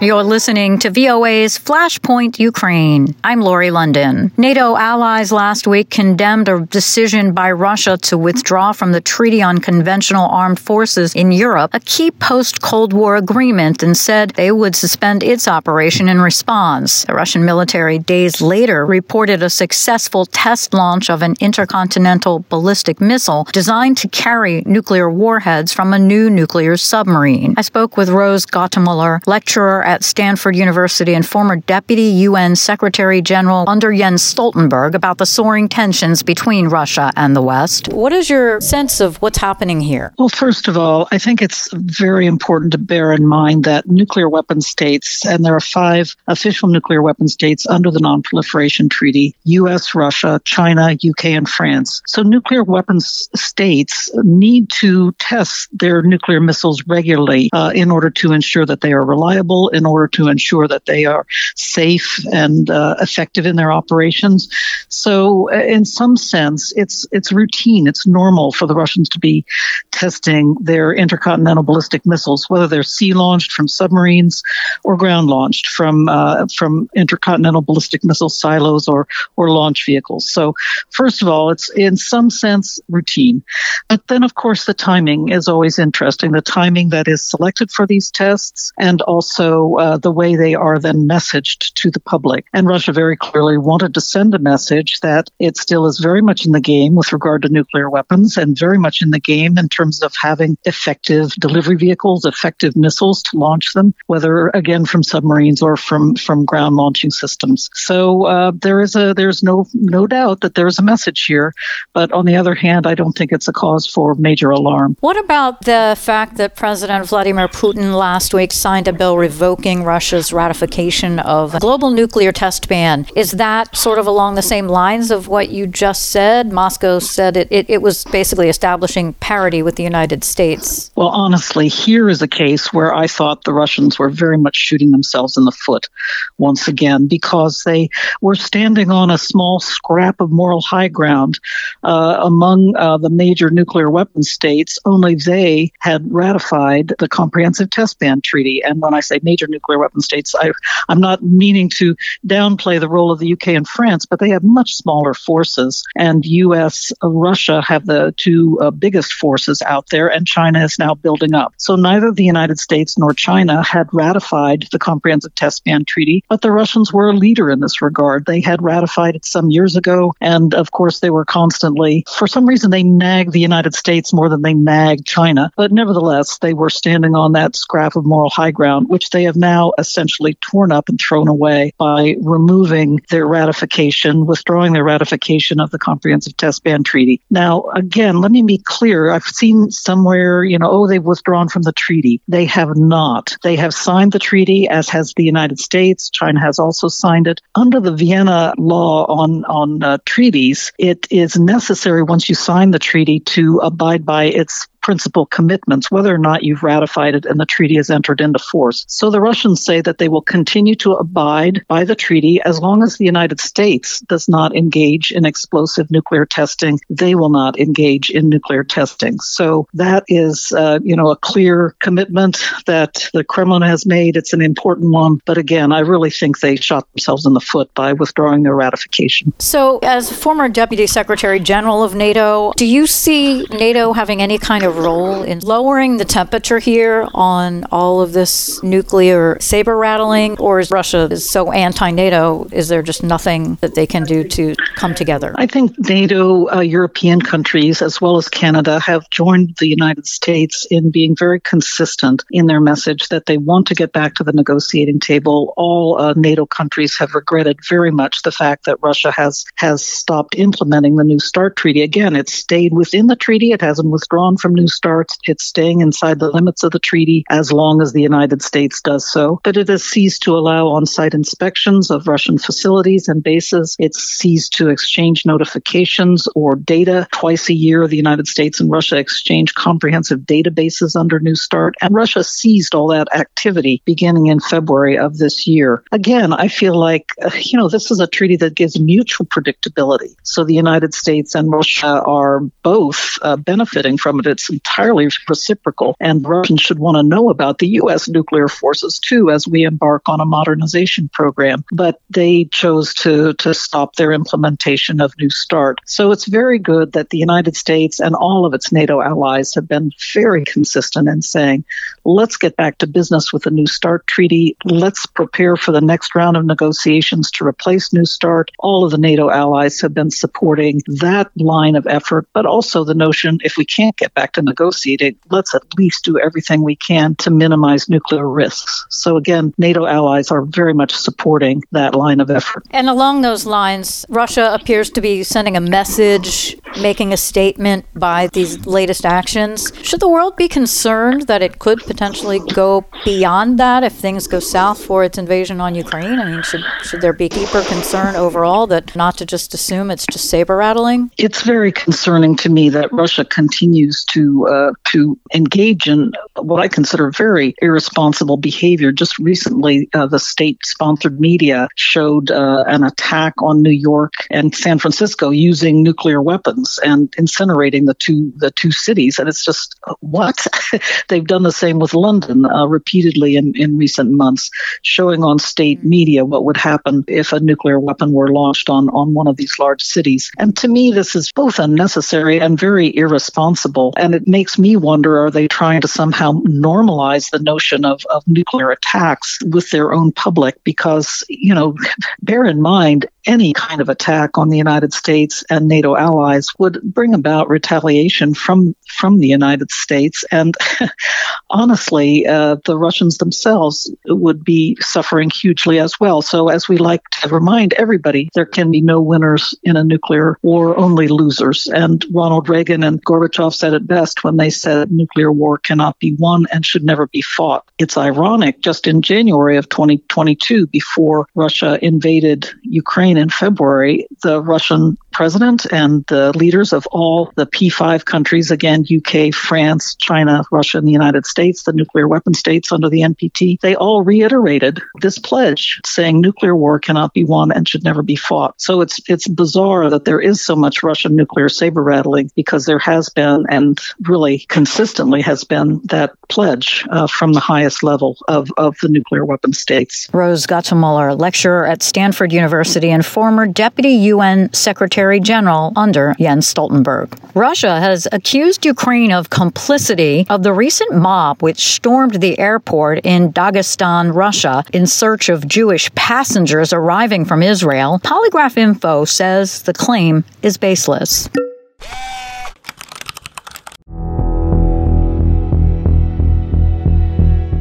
You're 0.00 0.24
listening 0.24 0.78
to 0.80 0.90
VOA's 0.90 1.58
Flashpoint 1.58 2.40
Ukraine. 2.40 3.14
I'm 3.22 3.40
Laurie 3.40 3.70
London. 3.70 4.32
NATO 4.36 4.76
allies 4.76 5.30
last 5.30 5.68
week 5.68 5.90
condemned 5.90 6.48
a 6.48 6.62
decision 6.66 7.32
by 7.32 7.52
Russia 7.52 7.96
to 7.98 8.18
withdraw 8.18 8.72
from 8.72 8.90
the 8.90 9.00
Treaty 9.00 9.42
on 9.42 9.58
Conventional 9.58 10.26
Armed 10.28 10.58
Forces 10.58 11.14
in 11.14 11.30
Europe, 11.30 11.70
a 11.72 11.78
key 11.78 12.10
post 12.10 12.62
Cold 12.62 12.92
War 12.92 13.14
agreement, 13.14 13.82
and 13.84 13.96
said 13.96 14.30
they 14.30 14.50
would 14.50 14.74
suspend 14.74 15.22
its 15.22 15.46
operation 15.46 16.08
in 16.08 16.20
response. 16.20 17.04
The 17.04 17.14
Russian 17.14 17.44
military 17.44 18.00
days 18.00 18.40
later 18.40 18.84
reported 18.84 19.40
a 19.40 19.50
successful 19.50 20.26
test 20.26 20.74
launch 20.74 21.10
of 21.10 21.22
an 21.22 21.36
intercontinental 21.38 22.44
ballistic 22.48 23.00
missile 23.00 23.46
designed 23.52 23.98
to 23.98 24.08
carry 24.08 24.62
nuclear 24.66 25.08
warheads 25.08 25.72
from 25.72 25.92
a 25.92 25.98
new 25.98 26.28
nuclear 26.28 26.76
submarine. 26.76 27.54
I 27.56 27.62
spoke 27.62 27.96
with 27.96 28.08
Rose 28.08 28.46
Gottemoeller, 28.46 29.24
lecturer 29.28 29.91
at 29.92 30.02
Stanford 30.02 30.56
University 30.56 31.12
and 31.12 31.26
former 31.26 31.56
Deputy 31.56 32.24
UN 32.26 32.56
Secretary 32.56 33.20
General 33.20 33.68
under 33.68 33.92
Jens 33.92 34.22
Stoltenberg 34.22 34.94
about 34.94 35.18
the 35.18 35.26
soaring 35.26 35.68
tensions 35.68 36.22
between 36.22 36.68
Russia 36.68 37.12
and 37.14 37.36
the 37.36 37.42
West. 37.42 37.92
What 37.92 38.14
is 38.14 38.30
your 38.30 38.58
sense 38.62 39.00
of 39.00 39.20
what's 39.20 39.36
happening 39.36 39.82
here? 39.82 40.14
Well, 40.18 40.30
first 40.30 40.66
of 40.66 40.78
all, 40.78 41.08
I 41.12 41.18
think 41.18 41.42
it's 41.42 41.68
very 41.74 42.24
important 42.24 42.72
to 42.72 42.78
bear 42.78 43.12
in 43.12 43.26
mind 43.26 43.64
that 43.64 43.86
nuclear 43.86 44.30
weapon 44.30 44.62
states, 44.62 45.26
and 45.26 45.44
there 45.44 45.54
are 45.54 45.60
five 45.60 46.16
official 46.26 46.70
nuclear 46.70 47.02
weapon 47.02 47.28
states 47.28 47.66
under 47.66 47.90
the 47.90 48.00
Non-Proliferation 48.00 48.88
Treaty 48.88 49.34
US, 49.44 49.94
Russia, 49.94 50.40
China, 50.46 50.96
UK, 51.06 51.26
and 51.26 51.46
France. 51.46 52.00
So 52.06 52.22
nuclear 52.22 52.64
weapons 52.64 53.28
states 53.34 54.10
need 54.14 54.70
to 54.80 55.12
test 55.18 55.68
their 55.70 56.00
nuclear 56.00 56.40
missiles 56.40 56.82
regularly 56.86 57.50
uh, 57.52 57.72
in 57.74 57.90
order 57.90 58.08
to 58.08 58.32
ensure 58.32 58.64
that 58.64 58.80
they 58.80 58.94
are 58.94 59.04
reliable 59.04 59.68
in 59.72 59.86
order 59.86 60.08
to 60.08 60.28
ensure 60.28 60.68
that 60.68 60.86
they 60.86 61.04
are 61.04 61.26
safe 61.56 62.24
and 62.32 62.70
uh, 62.70 62.96
effective 63.00 63.46
in 63.46 63.56
their 63.56 63.72
operations. 63.72 64.48
So, 64.88 65.50
uh, 65.50 65.56
in 65.56 65.84
some 65.84 66.16
sense, 66.16 66.72
it's 66.76 67.06
it's 67.12 67.32
routine. 67.32 67.86
It's 67.86 68.06
normal 68.06 68.52
for 68.52 68.66
the 68.66 68.74
Russians 68.74 69.08
to 69.10 69.18
be 69.18 69.44
testing 69.90 70.56
their 70.60 70.92
intercontinental 70.92 71.62
ballistic 71.62 72.04
missiles, 72.06 72.48
whether 72.48 72.66
they're 72.66 72.82
sea 72.82 73.14
launched 73.14 73.52
from 73.52 73.68
submarines 73.68 74.42
or 74.84 74.96
ground 74.96 75.28
launched 75.28 75.68
from 75.68 76.08
uh, 76.08 76.46
from 76.54 76.88
intercontinental 76.94 77.62
ballistic 77.62 78.04
missile 78.04 78.28
silos 78.28 78.88
or 78.88 79.06
or 79.36 79.50
launch 79.50 79.86
vehicles. 79.86 80.30
So, 80.30 80.54
first 80.90 81.22
of 81.22 81.28
all, 81.28 81.50
it's 81.50 81.70
in 81.70 81.96
some 81.96 82.30
sense 82.30 82.80
routine, 82.88 83.42
but 83.88 84.06
then 84.08 84.22
of 84.22 84.34
course 84.34 84.64
the 84.64 84.74
timing 84.74 85.28
is 85.28 85.48
always 85.48 85.78
interesting. 85.78 86.32
The 86.32 86.42
timing 86.42 86.90
that 86.90 87.08
is 87.08 87.22
selected 87.22 87.70
for 87.70 87.86
these 87.86 88.10
tests, 88.10 88.72
and 88.78 89.00
also 89.02 89.61
uh, 89.78 89.96
the 89.98 90.10
way 90.10 90.36
they 90.36 90.54
are 90.54 90.78
then 90.78 91.08
messaged 91.08 91.72
to 91.74 91.90
the 91.90 92.00
public. 92.00 92.46
And 92.52 92.66
Russia 92.66 92.92
very 92.92 93.16
clearly 93.16 93.58
wanted 93.58 93.94
to 93.94 94.00
send 94.00 94.34
a 94.34 94.38
message 94.38 95.00
that 95.00 95.28
it 95.38 95.56
still 95.56 95.86
is 95.86 95.98
very 95.98 96.22
much 96.22 96.46
in 96.46 96.52
the 96.52 96.60
game 96.60 96.94
with 96.94 97.12
regard 97.12 97.42
to 97.42 97.48
nuclear 97.48 97.88
weapons 97.88 98.36
and 98.36 98.58
very 98.58 98.78
much 98.78 99.02
in 99.02 99.10
the 99.10 99.20
game 99.20 99.58
in 99.58 99.68
terms 99.68 100.02
of 100.02 100.14
having 100.20 100.56
effective 100.64 101.32
delivery 101.34 101.76
vehicles, 101.76 102.24
effective 102.24 102.76
missiles 102.76 103.22
to 103.22 103.38
launch 103.38 103.72
them, 103.72 103.94
whether 104.06 104.48
again 104.48 104.84
from 104.84 105.02
submarines 105.02 105.62
or 105.62 105.76
from, 105.76 106.14
from 106.16 106.44
ground 106.44 106.76
launching 106.76 107.10
systems. 107.10 107.70
So 107.74 108.24
uh, 108.24 108.52
there 108.54 108.80
is 108.80 108.96
a 108.96 109.14
there's 109.14 109.42
no 109.42 109.66
no 109.74 110.06
doubt 110.06 110.40
that 110.40 110.54
there 110.54 110.66
is 110.66 110.78
a 110.78 110.82
message 110.82 111.24
here, 111.24 111.52
but 111.92 112.12
on 112.12 112.26
the 112.26 112.36
other 112.36 112.54
hand, 112.54 112.86
I 112.86 112.94
don't 112.94 113.12
think 113.12 113.32
it's 113.32 113.48
a 113.48 113.52
cause 113.52 113.86
for 113.86 114.14
major 114.14 114.50
alarm. 114.50 114.96
What 115.00 115.18
about 115.18 115.64
the 115.64 115.96
fact 115.98 116.36
that 116.36 116.56
President 116.56 117.06
Vladimir 117.06 117.48
Putin 117.48 117.96
last 117.96 118.34
week 118.34 118.52
signed 118.52 118.88
a 118.88 118.92
bill 118.92 119.16
revoking 119.16 119.51
revoking 119.52 119.84
Russia's 119.84 120.32
ratification 120.32 121.18
of 121.18 121.54
a 121.54 121.60
global 121.60 121.90
nuclear 121.90 122.32
test 122.32 122.68
ban. 122.70 123.06
Is 123.14 123.32
that 123.32 123.76
sort 123.76 123.98
of 123.98 124.06
along 124.06 124.34
the 124.34 124.42
same 124.42 124.66
lines 124.66 125.10
of 125.10 125.28
what 125.28 125.50
you 125.50 125.66
just 125.66 126.08
said? 126.08 126.50
Moscow 126.50 126.98
said 126.98 127.36
it, 127.36 127.48
it, 127.50 127.68
it 127.68 127.82
was 127.82 128.04
basically 128.04 128.48
establishing 128.48 129.12
parity 129.14 129.62
with 129.62 129.76
the 129.76 129.82
United 129.82 130.24
States. 130.24 130.90
Well, 130.96 131.08
honestly, 131.08 131.68
here 131.68 132.08
is 132.08 132.22
a 132.22 132.28
case 132.28 132.72
where 132.72 132.94
I 132.94 133.06
thought 133.06 133.44
the 133.44 133.52
Russians 133.52 133.98
were 133.98 134.08
very 134.08 134.38
much 134.38 134.56
shooting 134.56 134.90
themselves 134.90 135.36
in 135.36 135.44
the 135.44 135.52
foot 135.52 135.90
once 136.38 136.66
again 136.66 137.06
because 137.06 137.62
they 137.64 137.90
were 138.22 138.34
standing 138.34 138.90
on 138.90 139.10
a 139.10 139.18
small 139.18 139.60
scrap 139.60 140.18
of 140.22 140.30
moral 140.30 140.62
high 140.62 140.88
ground 140.88 141.38
uh, 141.82 142.20
among 142.22 142.74
uh, 142.76 142.96
the 142.96 143.10
major 143.10 143.50
nuclear 143.50 143.90
weapon 143.90 144.22
states. 144.22 144.78
Only 144.86 145.14
they 145.14 145.72
had 145.80 146.10
ratified 146.10 146.94
the 146.98 147.08
Comprehensive 147.08 147.68
Test 147.68 147.98
Ban 147.98 148.22
Treaty. 148.22 148.62
And 148.64 148.80
when 148.80 148.94
I 148.94 149.00
say 149.00 149.20
major 149.22 149.41
nuclear 149.48 149.78
weapon 149.78 150.00
states. 150.00 150.34
I, 150.34 150.52
am 150.88 151.00
not 151.00 151.22
meaning 151.22 151.68
to 151.76 151.96
downplay 152.26 152.80
the 152.80 152.88
role 152.88 153.10
of 153.10 153.18
the 153.18 153.32
UK 153.32 153.48
and 153.48 153.66
France, 153.66 154.06
but 154.06 154.18
they 154.18 154.30
have 154.30 154.42
much 154.42 154.74
smaller 154.74 155.14
forces. 155.14 155.84
And 155.96 156.24
US, 156.24 156.92
uh, 157.02 157.08
Russia 157.08 157.62
have 157.62 157.86
the 157.86 158.14
two 158.16 158.58
uh, 158.60 158.70
biggest 158.70 159.12
forces 159.12 159.62
out 159.62 159.88
there, 159.90 160.08
and 160.08 160.26
China 160.26 160.62
is 160.62 160.78
now 160.78 160.94
building 160.94 161.34
up. 161.34 161.54
So 161.56 161.76
neither 161.76 162.10
the 162.10 162.24
United 162.24 162.58
States 162.58 162.98
nor 162.98 163.12
China 163.12 163.62
had 163.62 163.88
ratified 163.92 164.66
the 164.72 164.78
Comprehensive 164.78 165.34
Test 165.34 165.64
Ban 165.64 165.84
Treaty, 165.84 166.24
but 166.28 166.42
the 166.42 166.52
Russians 166.52 166.92
were 166.92 167.10
a 167.10 167.14
leader 167.14 167.50
in 167.50 167.60
this 167.60 167.82
regard. 167.82 168.26
They 168.26 168.40
had 168.40 168.62
ratified 168.62 169.16
it 169.16 169.24
some 169.24 169.50
years 169.50 169.76
ago, 169.76 170.12
and 170.20 170.54
of 170.54 170.72
course, 170.72 171.00
they 171.00 171.10
were 171.10 171.24
constantly, 171.24 172.04
for 172.16 172.26
some 172.26 172.46
reason, 172.46 172.70
they 172.70 172.82
nagged 172.82 173.32
the 173.32 173.40
United 173.40 173.74
States 173.74 174.12
more 174.12 174.28
than 174.28 174.42
they 174.42 174.54
nagged 174.54 175.06
China. 175.06 175.50
But 175.56 175.72
nevertheless, 175.72 176.38
they 176.38 176.54
were 176.54 176.70
standing 176.70 177.14
on 177.14 177.32
that 177.32 177.56
scrap 177.56 177.96
of 177.96 178.04
moral 178.04 178.30
high 178.30 178.50
ground, 178.50 178.88
which 178.88 179.10
they 179.10 179.24
have 179.24 179.31
now 179.36 179.72
essentially 179.78 180.34
torn 180.34 180.72
up 180.72 180.88
and 180.88 181.00
thrown 181.00 181.28
away 181.28 181.72
by 181.78 182.16
removing 182.20 183.00
their 183.10 183.26
ratification, 183.26 184.26
withdrawing 184.26 184.72
their 184.72 184.84
ratification 184.84 185.60
of 185.60 185.70
the 185.70 185.78
Comprehensive 185.78 186.36
Test 186.36 186.64
Ban 186.64 186.82
Treaty. 186.82 187.20
Now, 187.30 187.64
again, 187.74 188.20
let 188.20 188.30
me 188.30 188.42
be 188.42 188.58
clear. 188.58 189.10
I've 189.10 189.24
seen 189.24 189.70
somewhere, 189.70 190.44
you 190.44 190.58
know, 190.58 190.70
oh, 190.70 190.86
they've 190.86 191.02
withdrawn 191.02 191.48
from 191.48 191.62
the 191.62 191.72
treaty. 191.72 192.20
They 192.28 192.46
have 192.46 192.76
not. 192.76 193.36
They 193.42 193.56
have 193.56 193.74
signed 193.74 194.12
the 194.12 194.18
treaty, 194.18 194.68
as 194.68 194.88
has 194.90 195.14
the 195.14 195.24
United 195.24 195.58
States. 195.58 196.10
China 196.10 196.40
has 196.40 196.58
also 196.58 196.88
signed 196.88 197.26
it. 197.26 197.40
Under 197.54 197.80
the 197.80 197.94
Vienna 197.94 198.54
law 198.58 199.04
on, 199.06 199.44
on 199.44 199.82
uh, 199.82 199.98
treaties, 200.04 200.72
it 200.78 201.06
is 201.10 201.38
necessary 201.38 202.02
once 202.02 202.28
you 202.28 202.34
sign 202.34 202.70
the 202.70 202.78
treaty 202.78 203.20
to 203.20 203.58
abide 203.58 204.04
by 204.04 204.24
its 204.24 204.68
principal 204.82 205.26
commitments, 205.26 205.90
whether 205.90 206.14
or 206.14 206.18
not 206.18 206.42
you've 206.42 206.62
ratified 206.62 207.14
it 207.14 207.24
and 207.24 207.40
the 207.40 207.46
treaty 207.46 207.76
has 207.76 207.90
entered 207.90 208.20
into 208.20 208.38
force. 208.38 208.84
So 208.88 209.10
the 209.10 209.20
Russians 209.20 209.64
say 209.64 209.80
that 209.80 209.98
they 209.98 210.08
will 210.08 210.22
continue 210.22 210.74
to 210.76 210.92
abide 210.92 211.64
by 211.68 211.84
the 211.84 211.94
treaty 211.94 212.40
as 212.44 212.60
long 212.60 212.82
as 212.82 212.96
the 212.96 213.04
United 213.04 213.40
States 213.40 214.00
does 214.00 214.28
not 214.28 214.54
engage 214.54 215.12
in 215.12 215.24
explosive 215.24 215.90
nuclear 215.90 216.26
testing. 216.26 216.80
They 216.90 217.14
will 217.14 217.30
not 217.30 217.58
engage 217.58 218.10
in 218.10 218.28
nuclear 218.28 218.64
testing. 218.64 219.20
So 219.20 219.66
that 219.74 220.04
is, 220.08 220.52
uh, 220.52 220.80
you 220.82 220.96
know, 220.96 221.10
a 221.10 221.16
clear 221.16 221.74
commitment 221.80 222.42
that 222.66 223.08
the 223.12 223.24
Kremlin 223.24 223.62
has 223.62 223.86
made. 223.86 224.16
It's 224.16 224.32
an 224.32 224.42
important 224.42 224.92
one. 224.92 225.20
But 225.24 225.38
again, 225.38 225.72
I 225.72 225.80
really 225.80 226.10
think 226.10 226.40
they 226.40 226.56
shot 226.56 226.90
themselves 226.92 227.26
in 227.26 227.34
the 227.34 227.40
foot 227.40 227.72
by 227.74 227.92
withdrawing 227.92 228.42
their 228.42 228.54
ratification. 228.54 229.32
So, 229.38 229.78
as 229.82 230.10
former 230.10 230.48
Deputy 230.48 230.86
Secretary 230.86 231.40
General 231.40 231.82
of 231.82 231.94
NATO, 231.94 232.52
do 232.56 232.66
you 232.66 232.86
see 232.86 233.44
NATO 233.50 233.92
having 233.92 234.20
any 234.20 234.38
kind 234.38 234.64
of 234.64 234.71
role 234.72 235.22
in 235.22 235.40
lowering 235.40 235.96
the 235.96 236.04
temperature 236.04 236.58
here 236.58 237.08
on 237.14 237.64
all 237.70 238.00
of 238.00 238.12
this 238.12 238.62
nuclear 238.62 239.36
saber 239.40 239.76
rattling? 239.76 240.38
Or 240.38 240.60
is 240.60 240.70
Russia 240.70 241.08
is 241.10 241.28
so 241.28 241.52
anti 241.52 241.90
NATO? 241.90 242.48
Is 242.52 242.68
there 242.68 242.82
just 242.82 243.02
nothing 243.02 243.56
that 243.60 243.74
they 243.74 243.86
can 243.86 244.04
do 244.04 244.24
to 244.24 244.54
come 244.76 244.94
together? 244.94 245.34
I 245.36 245.46
think 245.46 245.78
NATO, 245.78 246.48
uh, 246.50 246.60
European 246.60 247.20
countries, 247.20 247.82
as 247.82 248.00
well 248.00 248.16
as 248.16 248.28
Canada, 248.28 248.80
have 248.80 249.08
joined 249.10 249.56
the 249.58 249.68
United 249.68 250.06
States 250.06 250.66
in 250.70 250.90
being 250.90 251.14
very 251.16 251.40
consistent 251.40 252.24
in 252.30 252.46
their 252.46 252.60
message 252.60 253.08
that 253.08 253.26
they 253.26 253.38
want 253.38 253.66
to 253.68 253.74
get 253.74 253.92
back 253.92 254.14
to 254.14 254.24
the 254.24 254.32
negotiating 254.32 255.00
table. 255.00 255.54
All 255.56 256.00
uh, 256.00 256.14
NATO 256.16 256.46
countries 256.46 256.96
have 256.98 257.14
regretted 257.14 257.58
very 257.68 257.90
much 257.90 258.22
the 258.22 258.32
fact 258.32 258.64
that 258.64 258.78
Russia 258.82 259.10
has 259.10 259.44
has 259.56 259.84
stopped 259.84 260.34
implementing 260.36 260.96
the 260.96 261.04
New 261.04 261.18
START 261.18 261.56
treaty. 261.56 261.82
Again, 261.82 262.16
it's 262.16 262.32
stayed 262.32 262.72
within 262.72 263.06
the 263.06 263.16
treaty; 263.16 263.52
it 263.52 263.60
hasn't 263.60 263.90
withdrawn 263.90 264.36
from 264.36 264.54
new 264.62 264.68
starts. 264.68 265.18
It's 265.26 265.44
staying 265.44 265.80
inside 265.80 266.18
the 266.18 266.30
limits 266.30 266.62
of 266.62 266.70
the 266.70 266.78
treaty 266.78 267.24
as 267.28 267.52
long 267.52 267.82
as 267.82 267.92
the 267.92 268.02
United 268.02 268.42
States 268.42 268.80
does 268.80 269.10
so. 269.10 269.40
But 269.42 269.56
it 269.56 269.68
has 269.68 269.84
ceased 269.84 270.22
to 270.22 270.36
allow 270.36 270.68
on 270.68 270.86
site 270.86 271.14
inspections 271.14 271.90
of 271.90 272.06
Russian 272.06 272.38
facilities 272.38 273.08
and 273.08 273.22
bases. 273.22 273.76
It's 273.78 273.98
ceased 273.98 274.52
to 274.54 274.68
exchange 274.68 275.26
notifications 275.26 276.28
or 276.34 276.54
data. 276.54 277.08
Twice 277.12 277.48
a 277.50 277.54
year, 277.54 277.86
the 277.86 277.96
United 277.96 278.28
States 278.28 278.60
and 278.60 278.70
Russia 278.70 278.96
exchange 278.98 279.54
comprehensive 279.54 280.20
databases 280.20 280.94
under 280.98 281.18
New 281.18 281.34
START. 281.34 281.74
And 281.82 281.94
Russia 281.94 282.22
seized 282.22 282.74
all 282.74 282.88
that 282.88 283.14
activity 283.14 283.82
beginning 283.84 284.26
in 284.26 284.38
February 284.40 284.96
of 284.98 285.18
this 285.18 285.46
year. 285.46 285.82
Again, 285.90 286.32
I 286.32 286.48
feel 286.48 286.78
like, 286.78 287.12
uh, 287.20 287.30
you 287.34 287.58
know, 287.58 287.68
this 287.68 287.90
is 287.90 287.98
a 288.00 288.06
treaty 288.06 288.36
that 288.36 288.54
gives 288.54 288.78
mutual 288.78 289.26
predictability. 289.26 290.14
So 290.22 290.44
the 290.44 290.54
United 290.54 290.94
States 290.94 291.34
and 291.34 291.50
Russia 291.50 292.02
are 292.06 292.40
both 292.62 293.18
uh, 293.22 293.36
benefiting 293.36 293.98
from 293.98 294.20
it. 294.20 294.26
It's 294.26 294.51
entirely 294.52 295.08
reciprocal. 295.28 295.96
And 296.00 296.26
Russians 296.26 296.60
should 296.60 296.78
want 296.78 296.96
to 296.96 297.02
know 297.02 297.30
about 297.30 297.58
the 297.58 297.68
U.S. 297.68 298.08
nuclear 298.08 298.48
forces 298.48 298.98
too 298.98 299.30
as 299.30 299.48
we 299.48 299.64
embark 299.64 300.08
on 300.08 300.20
a 300.20 300.24
modernization 300.24 301.08
program. 301.08 301.64
But 301.72 302.00
they 302.10 302.44
chose 302.44 302.94
to, 302.94 303.34
to 303.34 303.54
stop 303.54 303.96
their 303.96 304.12
implementation 304.12 305.00
of 305.00 305.14
New 305.18 305.30
START. 305.30 305.80
So 305.86 306.12
it's 306.12 306.26
very 306.26 306.58
good 306.58 306.92
that 306.92 307.10
the 307.10 307.18
United 307.18 307.56
States 307.56 308.00
and 308.00 308.14
all 308.14 308.46
of 308.46 308.54
its 308.54 308.72
NATO 308.72 309.00
allies 309.00 309.54
have 309.54 309.68
been 309.68 309.90
very 310.12 310.44
consistent 310.44 311.08
in 311.08 311.22
saying, 311.22 311.64
let's 312.04 312.36
get 312.36 312.56
back 312.56 312.78
to 312.78 312.86
business 312.86 313.32
with 313.32 313.44
the 313.44 313.50
New 313.50 313.66
START 313.66 314.06
treaty. 314.06 314.56
Let's 314.64 315.06
prepare 315.06 315.56
for 315.56 315.72
the 315.72 315.80
next 315.80 316.14
round 316.14 316.36
of 316.36 316.44
negotiations 316.44 317.30
to 317.32 317.46
replace 317.46 317.92
New 317.92 318.04
START. 318.04 318.50
All 318.58 318.84
of 318.84 318.90
the 318.90 318.98
NATO 318.98 319.30
allies 319.30 319.80
have 319.80 319.94
been 319.94 320.10
supporting 320.10 320.80
that 320.86 321.30
line 321.36 321.76
of 321.76 321.86
effort, 321.86 322.28
but 322.32 322.46
also 322.46 322.84
the 322.84 322.94
notion 322.94 323.38
if 323.44 323.56
we 323.56 323.64
can't 323.64 323.96
get 323.96 324.14
back 324.14 324.32
to 324.32 324.41
negotiating, 324.44 325.16
let's 325.30 325.54
at 325.54 325.62
least 325.76 326.04
do 326.04 326.18
everything 326.18 326.62
we 326.62 326.76
can 326.76 327.14
to 327.16 327.30
minimize 327.30 327.88
nuclear 327.88 328.28
risks. 328.28 328.86
So 328.90 329.16
again, 329.16 329.54
NATO 329.58 329.86
allies 329.86 330.30
are 330.30 330.42
very 330.42 330.74
much 330.74 330.92
supporting 330.92 331.62
that 331.72 331.94
line 331.94 332.20
of 332.20 332.30
effort. 332.30 332.64
And 332.70 332.88
along 332.88 333.22
those 333.22 333.46
lines, 333.46 334.06
Russia 334.08 334.52
appears 334.52 334.90
to 334.90 335.00
be 335.00 335.22
sending 335.22 335.56
a 335.56 335.60
message, 335.60 336.56
making 336.80 337.12
a 337.12 337.16
statement 337.16 337.84
by 337.94 338.28
these 338.32 338.66
latest 338.66 339.04
actions. 339.04 339.72
Should 339.82 340.00
the 340.00 340.08
world 340.08 340.36
be 340.36 340.48
concerned 340.48 341.22
that 341.26 341.42
it 341.42 341.58
could 341.58 341.80
potentially 341.80 342.40
go 342.54 342.84
beyond 343.04 343.58
that 343.58 343.84
if 343.84 343.92
things 343.92 344.26
go 344.26 344.40
south 344.40 344.84
for 344.84 345.04
its 345.04 345.18
invasion 345.18 345.60
on 345.60 345.74
Ukraine? 345.74 346.18
I 346.18 346.30
mean, 346.30 346.42
should 346.42 346.64
should 346.82 347.00
there 347.00 347.12
be 347.12 347.28
deeper 347.28 347.62
concern 347.62 348.16
overall 348.16 348.66
that 348.68 348.94
not 348.96 349.16
to 349.18 349.26
just 349.26 349.54
assume 349.54 349.90
it's 349.90 350.06
just 350.06 350.28
saber 350.28 350.56
rattling? 350.56 351.10
It's 351.18 351.42
very 351.42 351.72
concerning 351.72 352.36
to 352.36 352.48
me 352.48 352.68
that 352.70 352.92
Russia 352.92 353.24
continues 353.24 354.04
to 354.06 354.31
uh, 354.46 354.72
to 354.84 355.18
engage 355.34 355.88
in 355.88 356.12
what 356.36 356.60
I 356.60 356.68
consider 356.68 357.10
very 357.10 357.54
irresponsible 357.60 358.36
behavior. 358.36 358.92
Just 358.92 359.18
recently, 359.18 359.88
uh, 359.94 360.06
the 360.06 360.18
state-sponsored 360.18 361.20
media 361.20 361.68
showed 361.76 362.30
uh, 362.30 362.64
an 362.66 362.84
attack 362.84 363.34
on 363.38 363.62
New 363.62 363.70
York 363.70 364.12
and 364.30 364.54
San 364.54 364.78
Francisco 364.78 365.30
using 365.30 365.82
nuclear 365.82 366.20
weapons 366.20 366.78
and 366.82 367.10
incinerating 367.12 367.86
the 367.86 367.94
two 367.94 368.32
the 368.36 368.50
two 368.50 368.72
cities, 368.72 369.18
and 369.18 369.28
it's 369.28 369.44
just 369.44 369.76
what 370.00 370.46
they've 371.08 371.26
done 371.26 371.42
the 371.42 371.52
same 371.52 371.78
with 371.78 371.94
London 371.94 372.44
uh, 372.44 372.66
repeatedly 372.66 373.36
in, 373.36 373.54
in 373.56 373.76
recent 373.76 374.10
months, 374.10 374.50
showing 374.82 375.22
on 375.24 375.38
state 375.38 375.84
media 375.84 376.24
what 376.24 376.44
would 376.44 376.56
happen 376.56 377.04
if 377.08 377.32
a 377.32 377.40
nuclear 377.40 377.78
weapon 377.78 378.12
were 378.12 378.32
launched 378.32 378.68
on 378.68 378.88
on 378.90 379.14
one 379.14 379.26
of 379.26 379.36
these 379.36 379.58
large 379.58 379.82
cities. 379.82 380.30
And 380.38 380.56
to 380.58 380.68
me, 380.68 380.90
this 380.90 381.14
is 381.14 381.32
both 381.32 381.58
unnecessary 381.58 382.40
and 382.40 382.58
very 382.58 382.94
irresponsible. 382.94 383.94
And 383.96 384.14
it 384.14 384.21
makes 384.26 384.58
me 384.58 384.76
wonder: 384.76 385.24
Are 385.24 385.30
they 385.30 385.48
trying 385.48 385.80
to 385.82 385.88
somehow 385.88 386.32
normalize 386.32 387.30
the 387.30 387.38
notion 387.38 387.84
of, 387.84 388.04
of 388.06 388.22
nuclear 388.26 388.70
attacks 388.70 389.38
with 389.44 389.70
their 389.70 389.92
own 389.92 390.12
public? 390.12 390.62
Because 390.64 391.24
you 391.28 391.54
know, 391.54 391.76
bear 392.22 392.44
in 392.44 392.60
mind, 392.60 393.06
any 393.26 393.52
kind 393.52 393.80
of 393.80 393.88
attack 393.88 394.38
on 394.38 394.48
the 394.48 394.58
United 394.58 394.92
States 394.92 395.44
and 395.48 395.68
NATO 395.68 395.96
allies 395.96 396.48
would 396.58 396.80
bring 396.82 397.14
about 397.14 397.48
retaliation 397.48 398.34
from 398.34 398.74
from 398.88 399.18
the 399.18 399.28
United 399.28 399.70
States, 399.70 400.24
and 400.30 400.54
honestly, 401.50 402.26
uh, 402.26 402.56
the 402.64 402.76
Russians 402.76 403.18
themselves 403.18 403.92
would 404.06 404.44
be 404.44 404.76
suffering 404.80 405.30
hugely 405.30 405.78
as 405.78 405.98
well. 405.98 406.22
So, 406.22 406.48
as 406.48 406.68
we 406.68 406.76
like 406.76 407.08
to 407.22 407.28
remind 407.28 407.72
everybody, 407.74 408.28
there 408.34 408.46
can 408.46 408.70
be 408.70 408.80
no 408.80 409.00
winners 409.00 409.54
in 409.62 409.76
a 409.76 409.84
nuclear 409.84 410.38
war, 410.42 410.76
only 410.76 411.08
losers. 411.08 411.66
And 411.66 412.04
Ronald 412.12 412.48
Reagan 412.48 412.82
and 412.82 413.04
Gorbachev 413.04 413.54
said 413.54 413.74
it 413.74 413.86
best 413.86 414.01
when 414.22 414.36
they 414.36 414.50
said 414.50 414.90
nuclear 414.90 415.32
war 415.32 415.58
cannot 415.58 415.98
be 415.98 416.14
won 416.14 416.46
and 416.52 416.64
should 416.64 416.84
never 416.84 417.06
be 417.06 417.22
fought. 417.22 417.64
It's 417.78 417.96
ironic, 417.96 418.60
just 418.60 418.86
in 418.86 419.02
January 419.02 419.56
of 419.56 419.68
2022, 419.68 420.66
before 420.66 421.26
Russia 421.34 421.78
invaded 421.82 422.48
Ukraine 422.62 423.16
in 423.16 423.28
February, 423.28 424.06
the 424.22 424.42
Russian 424.42 424.96
president 425.12 425.66
and 425.70 426.04
the 426.08 426.36
leaders 426.36 426.72
of 426.72 426.86
all 426.88 427.32
the 427.36 427.46
P5 427.46 428.04
countries, 428.04 428.50
again, 428.50 428.84
UK, 428.84 429.32
France, 429.34 429.94
China, 429.96 430.42
Russia, 430.50 430.78
and 430.78 430.86
the 430.86 430.92
United 430.92 431.26
States, 431.26 431.62
the 431.62 431.72
nuclear 431.72 432.08
weapon 432.08 432.34
states 432.34 432.72
under 432.72 432.88
the 432.88 433.00
NPT, 433.00 433.60
they 433.60 433.74
all 433.74 434.02
reiterated 434.02 434.80
this 435.00 435.18
pledge 435.18 435.80
saying 435.84 436.20
nuclear 436.20 436.56
war 436.56 436.78
cannot 436.78 437.14
be 437.14 437.24
won 437.24 437.52
and 437.52 437.68
should 437.68 437.84
never 437.84 438.02
be 438.02 438.16
fought. 438.16 438.60
So 438.60 438.80
it's 438.80 439.00
it's 439.08 439.28
bizarre 439.28 439.90
that 439.90 440.04
there 440.04 440.20
is 440.20 440.44
so 440.44 440.56
much 440.56 440.82
Russian 440.82 441.16
nuclear 441.16 441.48
saber 441.48 441.82
rattling 441.82 442.30
because 442.34 442.64
there 442.64 442.78
has 442.78 443.08
been 443.10 443.44
and 443.48 443.78
really 444.00 444.40
consistently 444.48 445.20
has 445.22 445.44
been 445.44 445.80
that 445.84 446.12
pledge 446.28 446.86
uh, 446.90 447.06
from 447.06 447.32
the 447.32 447.40
highest 447.40 447.82
level 447.82 448.16
of, 448.28 448.50
of 448.56 448.76
the 448.82 448.88
nuclear 448.88 449.24
weapon 449.24 449.52
states. 449.52 450.08
Rose 450.12 450.46
Gottemoeller, 450.46 451.18
lecturer 451.18 451.66
at 451.66 451.82
Stanford 451.82 452.32
University 452.32 452.90
and 452.90 453.04
former 453.04 453.46
deputy 453.46 453.90
UN 453.90 454.52
Secretary 454.52 455.20
General 455.20 455.72
under 455.76 456.14
Jens 456.18 456.52
Stoltenberg. 456.52 457.12
Russia 457.34 457.80
has 457.80 458.06
accused 458.12 458.64
Ukraine 458.64 459.12
of 459.12 459.30
complicity 459.30 460.26
of 460.28 460.42
the 460.42 460.52
recent 460.52 460.94
mob 460.94 461.42
which 461.42 461.60
stormed 461.60 462.20
the 462.20 462.38
airport 462.38 463.00
in 463.04 463.32
Dagestan, 463.32 464.14
Russia, 464.14 464.64
in 464.72 464.86
search 464.86 465.28
of 465.28 465.46
Jewish 465.46 465.92
passengers 465.94 466.72
arriving 466.72 467.24
from 467.24 467.42
Israel. 467.42 468.00
Polygraph 468.02 468.56
Info 468.56 469.04
says 469.04 469.62
the 469.62 469.72
claim 469.72 470.24
is 470.42 470.56
baseless. 470.56 471.28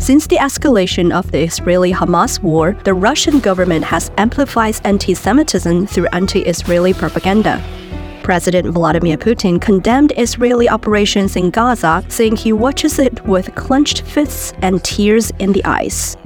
Since 0.02 0.26
the 0.26 0.38
escalation 0.38 1.14
of 1.14 1.32
the 1.32 1.44
Israeli 1.44 1.94
Hamas 1.94 2.42
war, 2.42 2.76
the 2.86 2.94
Russian 2.96 3.40
government 3.40 3.86
has 3.86 4.10
amplified 4.18 4.82
anti 4.84 5.14
Semitism 5.14 5.86
through 5.86 6.08
anti 6.08 6.40
Israeli 6.40 6.92
propaganda. 6.92 7.64
President 8.24 8.74
Vladimir 8.74 9.16
Putin 9.16 9.62
condemned 9.62 10.12
Israeli 10.18 10.68
operations 10.68 11.36
in 11.36 11.52
Gaza, 11.52 12.04
saying 12.08 12.36
he 12.36 12.52
watches 12.52 12.98
it 12.98 13.24
with 13.28 13.54
clenched 13.54 14.02
fists 14.02 14.54
and 14.64 14.84
tears 14.84 15.32
in 15.38 15.52
the 15.52 15.64
eyes. 15.66 16.18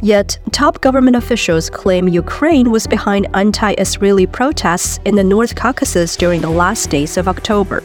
Yet, 0.00 0.38
top 0.50 0.80
government 0.80 1.16
officials 1.16 1.68
claim 1.68 2.08
Ukraine 2.08 2.70
was 2.70 2.86
behind 2.86 3.26
anti 3.34 3.72
Israeli 3.74 4.26
protests 4.26 5.00
in 5.04 5.16
the 5.16 5.22
North 5.22 5.54
Caucasus 5.54 6.16
during 6.16 6.40
the 6.40 6.56
last 6.62 6.88
days 6.88 7.18
of 7.18 7.28
October. 7.28 7.82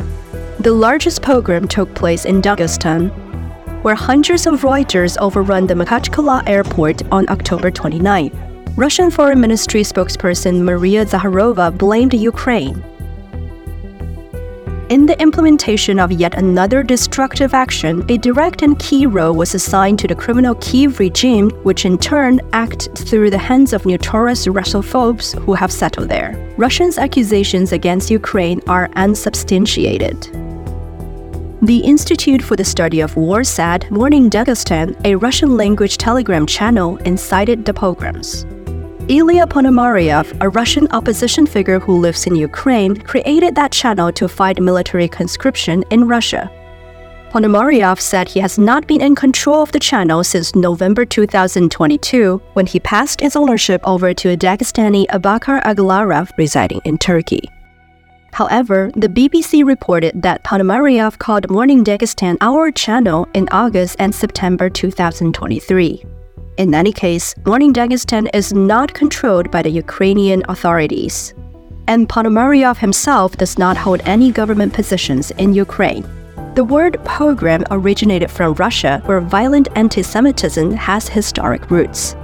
The 0.60 0.72
largest 0.72 1.22
pogrom 1.22 1.68
took 1.68 1.94
place 1.96 2.24
in 2.24 2.42
Dagestan, 2.42 3.12
where 3.84 3.96
hundreds 3.96 4.48
of 4.48 4.64
rioters 4.64 5.18
overrun 5.18 5.68
the 5.68 5.74
Makhachkala 5.74 6.48
airport 6.48 7.04
on 7.12 7.30
October 7.30 7.70
29. 7.70 8.32
Russian 8.76 9.12
Foreign 9.12 9.40
Ministry 9.40 9.84
spokesperson 9.84 10.64
Maria 10.64 11.06
Zakharova 11.06 11.78
blamed 11.78 12.14
Ukraine. 12.14 12.84
In 14.90 15.06
the 15.06 15.20
implementation 15.22 16.00
of 16.00 16.12
yet 16.12 16.36
another 16.36 16.84
destructive 16.84 17.54
action, 17.54 18.06
a 18.10 18.18
direct 18.18 18.62
and 18.62 18.78
key 18.78 19.06
role 19.06 19.34
was 19.34 19.56
assigned 19.56 19.98
to 20.00 20.08
the 20.08 20.16
criminal 20.16 20.56
Kiev 20.56 21.00
regime, 21.00 21.50
which 21.64 21.86
in 21.86 21.98
turn 21.98 22.40
acted 22.52 22.98
through 22.98 23.30
the 23.30 23.38
hands 23.38 23.74
of 23.74 23.86
notorious 23.86 24.46
Russophobes 24.46 25.40
who 25.46 25.54
have 25.54 25.72
settled 25.72 26.10
there. 26.10 26.36
Russians' 26.58 26.98
accusations 26.98 27.72
against 27.72 28.12
Ukraine 28.12 28.62
are 28.68 28.90
unsubstantiated. 28.96 30.53
The 31.64 31.80
Institute 31.80 32.42
for 32.42 32.58
the 32.58 32.66
Study 32.66 33.00
of 33.00 33.16
War 33.16 33.46
said 33.46 33.90
Morning 33.90 34.30
Dagestan, 34.30 35.00
a 35.06 35.16
Russian 35.16 35.56
language 35.56 35.98
telegram 35.98 36.46
channel, 36.46 36.98
incited 37.06 37.64
the 37.64 37.74
pogroms. 37.74 38.44
Ilya 39.08 39.48
Ponomaryov, 39.48 40.36
a 40.42 40.50
Russian 40.50 40.90
opposition 40.92 41.46
figure 41.46 41.80
who 41.80 42.02
lives 42.02 42.28
in 42.28 42.36
Ukraine, 42.36 42.98
created 42.98 43.56
that 43.56 43.72
channel 43.72 44.12
to 44.12 44.28
fight 44.28 44.60
military 44.60 45.08
conscription 45.08 45.86
in 45.90 46.06
Russia. 46.06 46.52
Ponomaryov 47.32 47.98
said 48.02 48.28
he 48.28 48.42
has 48.42 48.58
not 48.60 48.86
been 48.86 49.00
in 49.00 49.16
control 49.16 49.64
of 49.64 49.72
the 49.72 49.80
channel 49.80 50.22
since 50.22 50.56
November 50.56 51.06
2022, 51.06 52.42
when 52.56 52.66
he 52.66 52.82
passed 52.82 53.22
its 53.22 53.38
ownership 53.38 53.80
over 53.86 54.14
to 54.14 54.32
a 54.32 54.36
Dagestani 54.36 55.06
Abakar 55.08 55.64
Aglarov 55.64 56.30
residing 56.38 56.82
in 56.84 56.98
Turkey. 56.98 57.50
However, 58.34 58.90
the 58.96 59.08
BBC 59.08 59.64
reported 59.64 60.24
that 60.24 60.44
Ponomaryov 60.44 61.20
called 61.20 61.52
Morning 61.52 61.84
Dagestan 61.84 62.36
our 62.42 62.72
channel 62.72 63.28
in 63.36 63.48
August 63.52 63.96
and 64.00 64.14
September 64.14 64.72
2023. 64.72 66.04
In 66.58 66.74
any 66.74 66.92
case, 66.92 67.36
Morning 67.46 67.72
Dagestan 67.72 68.28
is 68.34 68.52
not 68.52 68.92
controlled 68.96 69.52
by 69.52 69.62
the 69.62 69.70
Ukrainian 69.70 70.42
authorities. 70.50 71.36
And 71.88 72.10
Ponomaryov 72.10 72.78
himself 72.78 73.38
does 73.38 73.60
not 73.60 73.78
hold 73.78 74.02
any 74.04 74.32
government 74.32 74.74
positions 74.74 75.30
in 75.38 75.54
Ukraine. 75.54 76.04
The 76.56 76.64
word 76.64 76.98
pogrom 77.06 77.64
originated 77.70 78.32
from 78.32 78.56
Russia, 78.56 79.02
where 79.06 79.22
violent 79.22 79.68
anti 79.76 80.02
Semitism 80.02 80.72
has 80.72 81.08
historic 81.08 81.70
roots. 81.70 82.16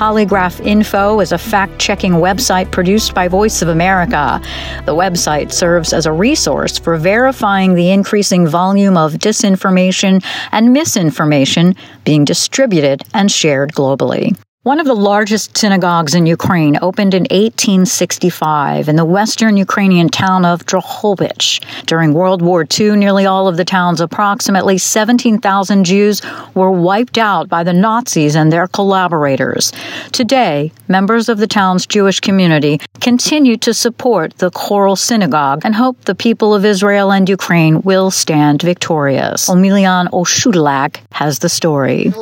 Polygraph 0.00 0.64
Info 0.64 1.20
is 1.20 1.30
a 1.30 1.36
fact 1.36 1.78
checking 1.78 2.12
website 2.12 2.70
produced 2.70 3.12
by 3.12 3.28
Voice 3.28 3.60
of 3.60 3.68
America. 3.68 4.40
The 4.86 4.94
website 4.94 5.52
serves 5.52 5.92
as 5.92 6.06
a 6.06 6.12
resource 6.12 6.78
for 6.78 6.96
verifying 6.96 7.74
the 7.74 7.90
increasing 7.90 8.46
volume 8.46 8.96
of 8.96 9.12
disinformation 9.12 10.24
and 10.52 10.72
misinformation 10.72 11.76
being 12.04 12.24
distributed 12.24 13.02
and 13.12 13.30
shared 13.30 13.74
globally. 13.74 14.38
One 14.62 14.78
of 14.78 14.84
the 14.84 14.94
largest 14.94 15.56
synagogues 15.56 16.14
in 16.14 16.26
Ukraine 16.26 16.78
opened 16.82 17.14
in 17.14 17.22
1865 17.22 18.90
in 18.90 18.96
the 18.96 19.06
western 19.06 19.56
Ukrainian 19.56 20.10
town 20.10 20.44
of 20.44 20.66
Drohobych. 20.66 21.64
During 21.86 22.12
World 22.12 22.42
War 22.42 22.66
II, 22.78 22.96
nearly 22.96 23.24
all 23.24 23.48
of 23.48 23.56
the 23.56 23.64
town's 23.64 24.02
approximately 24.02 24.76
17,000 24.76 25.84
Jews 25.84 26.20
were 26.54 26.70
wiped 26.70 27.16
out 27.16 27.48
by 27.48 27.64
the 27.64 27.72
Nazis 27.72 28.36
and 28.36 28.52
their 28.52 28.68
collaborators. 28.68 29.72
Today, 30.12 30.72
members 30.88 31.30
of 31.30 31.38
the 31.38 31.46
town's 31.46 31.86
Jewish 31.86 32.20
community 32.20 32.82
continue 33.00 33.56
to 33.56 33.72
support 33.72 34.36
the 34.36 34.50
Choral 34.50 34.94
Synagogue 34.94 35.62
and 35.64 35.74
hope 35.74 36.04
the 36.04 36.14
people 36.14 36.54
of 36.54 36.66
Israel 36.66 37.10
and 37.10 37.30
Ukraine 37.30 37.80
will 37.80 38.10
stand 38.10 38.60
victorious. 38.60 39.48
Omilian 39.48 40.08
Oshudlak 40.10 41.00
has 41.12 41.38
the 41.38 41.48
story. 41.48 42.12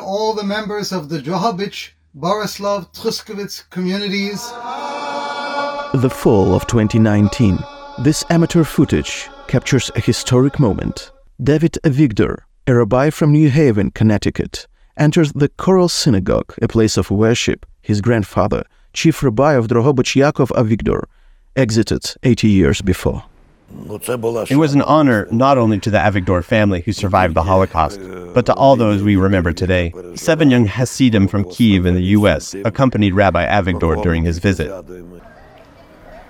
All 0.00 0.32
the 0.32 0.44
members 0.44 0.92
of 0.92 1.08
the 1.08 1.18
Drohobych, 1.18 1.90
Borislav, 2.16 2.92
Truskovitz 2.94 3.68
communities. 3.70 4.40
The 6.00 6.10
fall 6.10 6.54
of 6.54 6.66
2019. 6.66 7.58
This 8.02 8.24
amateur 8.30 8.64
footage 8.64 9.28
captures 9.46 9.90
a 9.94 10.00
historic 10.00 10.58
moment. 10.58 11.12
David 11.42 11.78
Avigdor, 11.84 12.38
a 12.66 12.74
rabbi 12.74 13.10
from 13.10 13.32
New 13.32 13.50
Haven, 13.50 13.90
Connecticut, 13.90 14.66
enters 14.96 15.32
the 15.32 15.48
Choral 15.48 15.88
Synagogue, 15.88 16.54
a 16.62 16.68
place 16.68 16.96
of 16.96 17.10
worship 17.10 17.66
his 17.82 18.00
grandfather, 18.00 18.64
chief 18.92 19.22
rabbi 19.22 19.54
of 19.54 19.68
Drohobych 19.68 20.14
Yakov 20.14 20.50
Avigdor, 20.50 21.04
exited 21.56 22.14
80 22.22 22.48
years 22.48 22.80
before. 22.82 23.24
It 24.50 24.56
was 24.56 24.74
an 24.74 24.82
honor 24.82 25.28
not 25.30 25.58
only 25.58 25.78
to 25.80 25.90
the 25.90 25.98
Avigdor 25.98 26.44
family 26.44 26.80
who 26.80 26.92
survived 26.92 27.34
the 27.34 27.42
Holocaust, 27.42 28.00
but 28.34 28.46
to 28.46 28.54
all 28.54 28.76
those 28.76 29.02
we 29.02 29.16
remember 29.16 29.52
today. 29.52 29.92
Seven 30.14 30.50
young 30.50 30.66
Hasidim 30.66 31.28
from 31.28 31.48
Kiev 31.50 31.86
in 31.86 31.94
the 31.94 32.02
U.S. 32.18 32.54
accompanied 32.64 33.14
Rabbi 33.14 33.44
Avigdor 33.46 34.02
during 34.02 34.24
his 34.24 34.38
visit. 34.38 34.70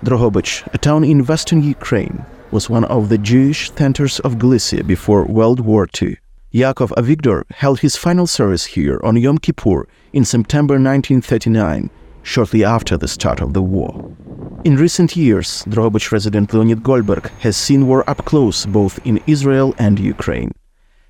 Drohobych, 0.03 0.73
a 0.73 0.77
town 0.77 1.03
in 1.03 1.25
western 1.25 1.61
Ukraine, 1.63 2.25
was 2.51 2.69
one 2.69 2.85
of 2.85 3.09
the 3.09 3.17
Jewish 3.17 3.71
centers 3.71 4.19
of 4.19 4.39
Galicia 4.39 4.83
before 4.83 5.25
World 5.25 5.59
War 5.59 5.87
II. 6.01 6.17
Yakov 6.51 6.91
Avigdor 6.97 7.43
held 7.51 7.79
his 7.79 7.95
final 7.95 8.27
service 8.27 8.65
here 8.65 8.99
on 9.03 9.15
Yom 9.15 9.37
Kippur 9.37 9.87
in 10.11 10.25
September 10.25 10.73
1939, 10.73 11.89
shortly 12.23 12.63
after 12.63 12.97
the 12.97 13.07
start 13.07 13.41
of 13.41 13.53
the 13.53 13.61
war. 13.61 14.15
In 14.63 14.75
recent 14.75 15.15
years, 15.15 15.63
Drohobych 15.65 16.11
resident 16.11 16.53
Leonid 16.53 16.83
Goldberg 16.83 17.31
has 17.39 17.57
seen 17.57 17.87
war 17.87 18.07
up 18.09 18.25
close 18.25 18.65
both 18.65 18.99
in 19.05 19.19
Israel 19.25 19.73
and 19.79 19.99
Ukraine. 19.99 20.51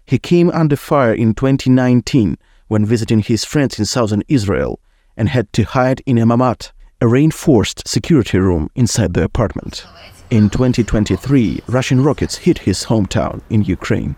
He 0.05 0.17
came 0.17 0.49
under 0.51 0.75
fire 0.75 1.13
in 1.13 1.33
2019 1.33 2.37
when 2.67 2.85
visiting 2.85 3.21
his 3.21 3.43
friends 3.43 3.77
in 3.77 3.85
southern 3.85 4.23
Israel 4.27 4.79
and 5.17 5.29
had 5.29 5.51
to 5.53 5.63
hide 5.63 6.01
in 6.05 6.17
a 6.17 6.25
mamad, 6.25 6.71
a 7.01 7.07
reinforced 7.07 7.87
security 7.87 8.37
room 8.37 8.69
inside 8.75 9.13
the 9.13 9.23
apartment. 9.23 9.85
In 10.29 10.49
2023, 10.49 11.63
Russian 11.67 12.01
rockets 12.03 12.37
hit 12.37 12.59
his 12.59 12.85
hometown 12.85 13.41
in 13.49 13.63
Ukraine. 13.63 14.15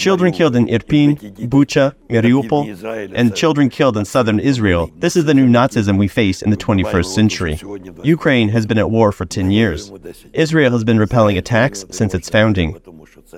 Children 0.00 0.32
killed 0.32 0.56
in 0.56 0.66
Irpin, 0.68 1.18
Bucha, 1.50 1.94
Mariupol, 2.08 3.12
and 3.14 3.36
children 3.36 3.68
killed 3.68 3.98
in 3.98 4.06
southern 4.06 4.40
Israel. 4.40 4.90
This 4.96 5.14
is 5.14 5.26
the 5.26 5.34
new 5.34 5.46
Nazism 5.46 5.98
we 5.98 6.08
face 6.08 6.40
in 6.40 6.48
the 6.48 6.56
21st 6.56 7.14
century. 7.14 7.60
Ukraine 8.02 8.48
has 8.48 8.64
been 8.64 8.78
at 8.78 8.90
war 8.90 9.12
for 9.12 9.26
10 9.26 9.50
years. 9.50 9.92
Israel 10.32 10.72
has 10.72 10.84
been 10.84 10.98
repelling 10.98 11.36
attacks 11.36 11.84
since 11.90 12.14
its 12.14 12.30
founding. 12.30 12.80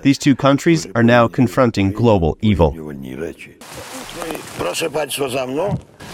These 0.01 0.19
two 0.19 0.35
countries 0.35 0.87
are 0.95 1.03
now 1.03 1.29
confronting 1.29 1.93
global 1.93 2.39
evil. 2.41 2.75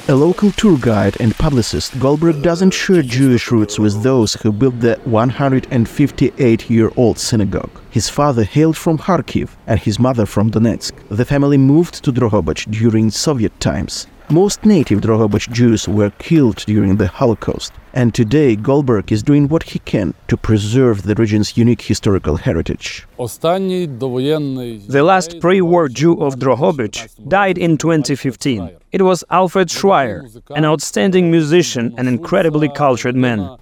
A 0.09 0.15
local 0.15 0.51
tour 0.53 0.79
guide 0.79 1.17
and 1.21 1.37
publicist, 1.37 1.99
Goldberg 2.01 2.43
doesn't 2.43 2.71
share 2.71 3.03
Jewish 3.03 3.51
roots 3.53 3.79
with 3.79 4.03
those 4.03 4.35
who 4.35 4.53
built 4.53 4.81
the 4.81 4.99
158 5.05 6.71
year 6.71 6.91
old 6.97 7.19
synagogue. 7.19 7.71
His 7.91 8.09
father 8.09 8.45
hailed 8.45 8.77
from 8.77 8.99
Kharkiv 8.99 9.51
and 9.67 9.79
his 9.79 9.99
mother 9.99 10.25
from 10.25 10.51
Donetsk. 10.51 10.93
The 11.11 11.25
family 11.25 11.59
moved 11.59 12.03
to 12.05 12.13
Drohobych 12.13 12.71
during 12.71 13.11
Soviet 13.11 13.59
times. 13.61 14.07
Most 14.31 14.67
native 14.67 15.01
Drohobych 15.01 15.51
Jews 15.51 15.89
were 15.89 16.11
killed 16.19 16.57
during 16.67 16.97
the 16.97 17.07
Holocaust, 17.07 17.73
and 17.95 18.15
today 18.15 18.57
Goldberg 18.57 19.11
is 19.11 19.23
doing 19.23 19.49
what 19.49 19.63
he 19.63 19.79
can 19.79 20.13
to 20.29 20.37
preserve 20.37 21.05
the 21.05 21.15
region's 21.15 21.57
unique 21.57 21.81
historical 21.81 22.37
heritage. 22.37 23.07
The 23.17 25.03
last 25.03 25.41
pre 25.41 25.63
war 25.63 25.89
Jew 25.89 26.21
of 26.21 26.37
Drohobych 26.37 27.09
died 27.27 27.57
in 27.57 27.79
2015. 27.79 28.71
It 28.93 29.01
was 29.01 29.25
Alfred 29.31 29.69
Schreier, 29.69 30.23
an 30.51 30.67
outstanding 30.67 31.31
musician 31.31 31.95
and 31.97 32.07
incredibly 32.07 32.69
cultured 32.69 33.17
man. 33.17 33.57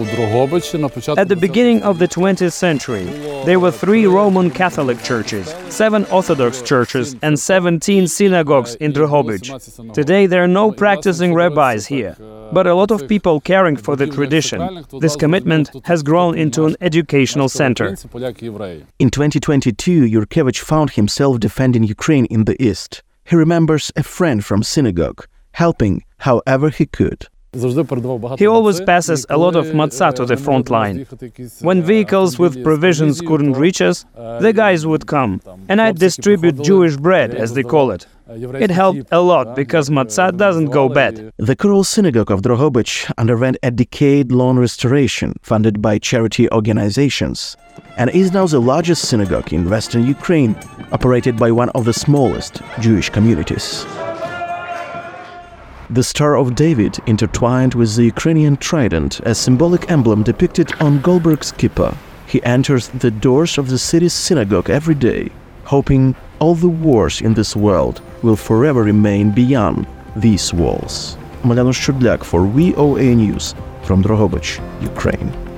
At 0.00 1.28
the 1.28 1.36
beginning 1.38 1.82
of 1.82 1.98
the 1.98 2.08
20th 2.08 2.52
century, 2.52 3.04
there 3.44 3.60
were 3.60 3.70
three 3.70 4.06
Roman 4.06 4.50
Catholic 4.50 5.02
churches, 5.02 5.54
seven 5.68 6.06
Orthodox 6.06 6.62
churches, 6.62 7.16
and 7.20 7.38
17 7.38 8.06
synagogues 8.06 8.76
in 8.76 8.94
Drohobych. 8.94 9.92
Today, 9.92 10.24
there 10.24 10.42
are 10.42 10.48
no 10.48 10.72
practicing 10.72 11.34
rabbis 11.34 11.86
here, 11.86 12.16
but 12.50 12.66
a 12.66 12.74
lot 12.74 12.90
of 12.90 13.06
people 13.08 13.40
caring 13.40 13.76
for 13.76 13.94
the 13.94 14.06
tradition. 14.06 14.86
This 15.00 15.16
commitment 15.16 15.70
has 15.84 16.02
grown 16.02 16.38
into 16.38 16.64
an 16.64 16.76
educational 16.80 17.50
center. 17.50 17.88
In 18.98 19.10
2022, 19.10 20.06
Yurkevich 20.06 20.60
found 20.60 20.92
himself 20.92 21.40
defending 21.40 21.84
Ukraine 21.84 22.24
in 22.26 22.46
the 22.46 22.56
East. 22.62 23.02
He 23.26 23.36
remembers 23.36 23.92
a 23.96 24.02
friend 24.02 24.42
from 24.42 24.62
synagogue, 24.62 25.26
helping 25.52 26.04
however 26.20 26.70
he 26.70 26.86
could. 26.86 27.26
He 27.52 28.46
always 28.46 28.80
passes 28.80 29.26
a 29.28 29.36
lot 29.36 29.56
of 29.56 29.66
matzah 29.66 30.14
to 30.14 30.24
the 30.24 30.36
front 30.36 30.70
line. 30.70 31.04
When 31.60 31.82
vehicles 31.82 32.38
with 32.38 32.62
provisions 32.62 33.20
couldn't 33.20 33.54
reach 33.54 33.80
us, 33.80 34.04
the 34.14 34.52
guys 34.54 34.86
would 34.86 35.08
come, 35.08 35.40
and 35.68 35.82
I'd 35.82 35.98
distribute 35.98 36.62
Jewish 36.62 36.96
bread, 36.96 37.34
as 37.34 37.54
they 37.54 37.64
call 37.64 37.90
it. 37.90 38.06
It 38.28 38.70
helped 38.70 39.08
a 39.10 39.20
lot 39.20 39.56
because 39.56 39.90
matzah 39.90 40.36
doesn't 40.36 40.66
go 40.66 40.88
bad. 40.88 41.32
The 41.38 41.56
Choral 41.56 41.82
Synagogue 41.82 42.30
of 42.30 42.42
Drohobych 42.42 43.10
underwent 43.18 43.56
a 43.64 43.72
decade-long 43.72 44.56
restoration 44.56 45.34
funded 45.42 45.82
by 45.82 45.98
charity 45.98 46.48
organizations 46.52 47.56
and 47.96 48.10
is 48.10 48.32
now 48.32 48.46
the 48.46 48.60
largest 48.60 49.08
synagogue 49.08 49.52
in 49.52 49.68
western 49.68 50.06
Ukraine, 50.06 50.54
operated 50.92 51.36
by 51.36 51.50
one 51.50 51.70
of 51.70 51.84
the 51.84 51.92
smallest 51.92 52.62
Jewish 52.78 53.10
communities. 53.10 53.84
The 55.92 56.04
Star 56.04 56.36
of 56.36 56.54
David 56.54 56.98
intertwined 57.06 57.74
with 57.74 57.96
the 57.96 58.04
Ukrainian 58.04 58.56
trident, 58.56 59.18
a 59.24 59.34
symbolic 59.34 59.90
emblem 59.90 60.22
depicted 60.22 60.72
on 60.80 61.00
Goldberg's 61.00 61.50
kippah. 61.50 61.96
He 62.28 62.40
enters 62.44 62.86
the 62.86 63.10
doors 63.10 63.58
of 63.58 63.68
the 63.68 63.76
city's 63.76 64.12
synagogue 64.12 64.70
every 64.70 64.94
day, 64.94 65.30
hoping 65.64 66.14
all 66.38 66.54
the 66.54 66.68
wars 66.68 67.20
in 67.20 67.34
this 67.34 67.56
world 67.56 68.02
will 68.22 68.36
forever 68.36 68.84
remain 68.84 69.32
beyond 69.32 69.84
these 70.14 70.54
walls. 70.54 71.16
Mariano 71.42 71.72
Shudlak 71.72 72.22
for 72.22 72.46
VOA 72.46 73.12
News 73.16 73.56
from 73.82 74.00
Drohobych, 74.04 74.60
Ukraine. 74.80 75.49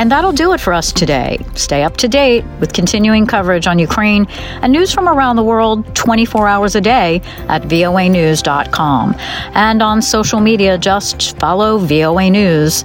And 0.00 0.10
that'll 0.10 0.32
do 0.32 0.54
it 0.54 0.62
for 0.62 0.72
us 0.72 0.92
today. 0.92 1.38
Stay 1.56 1.82
up 1.82 1.98
to 1.98 2.08
date 2.08 2.42
with 2.58 2.72
continuing 2.72 3.26
coverage 3.26 3.66
on 3.66 3.78
Ukraine 3.78 4.26
and 4.62 4.72
news 4.72 4.94
from 4.94 5.06
around 5.06 5.36
the 5.36 5.42
world 5.42 5.94
24 5.94 6.48
hours 6.48 6.74
a 6.74 6.80
day 6.80 7.20
at 7.48 7.64
voanews.com. 7.64 9.14
And 9.52 9.82
on 9.82 10.00
social 10.00 10.40
media, 10.40 10.78
just 10.78 11.38
follow 11.38 11.76
VOA 11.76 12.30
News. 12.30 12.82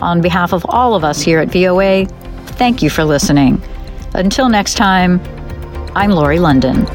On 0.00 0.20
behalf 0.20 0.52
of 0.52 0.64
all 0.68 0.94
of 0.94 1.02
us 1.02 1.20
here 1.20 1.40
at 1.40 1.48
VOA, 1.48 2.06
thank 2.60 2.80
you 2.80 2.90
for 2.90 3.02
listening. 3.02 3.60
Until 4.14 4.48
next 4.48 4.74
time, 4.74 5.20
I'm 5.96 6.12
Laurie 6.12 6.38
London. 6.38 6.86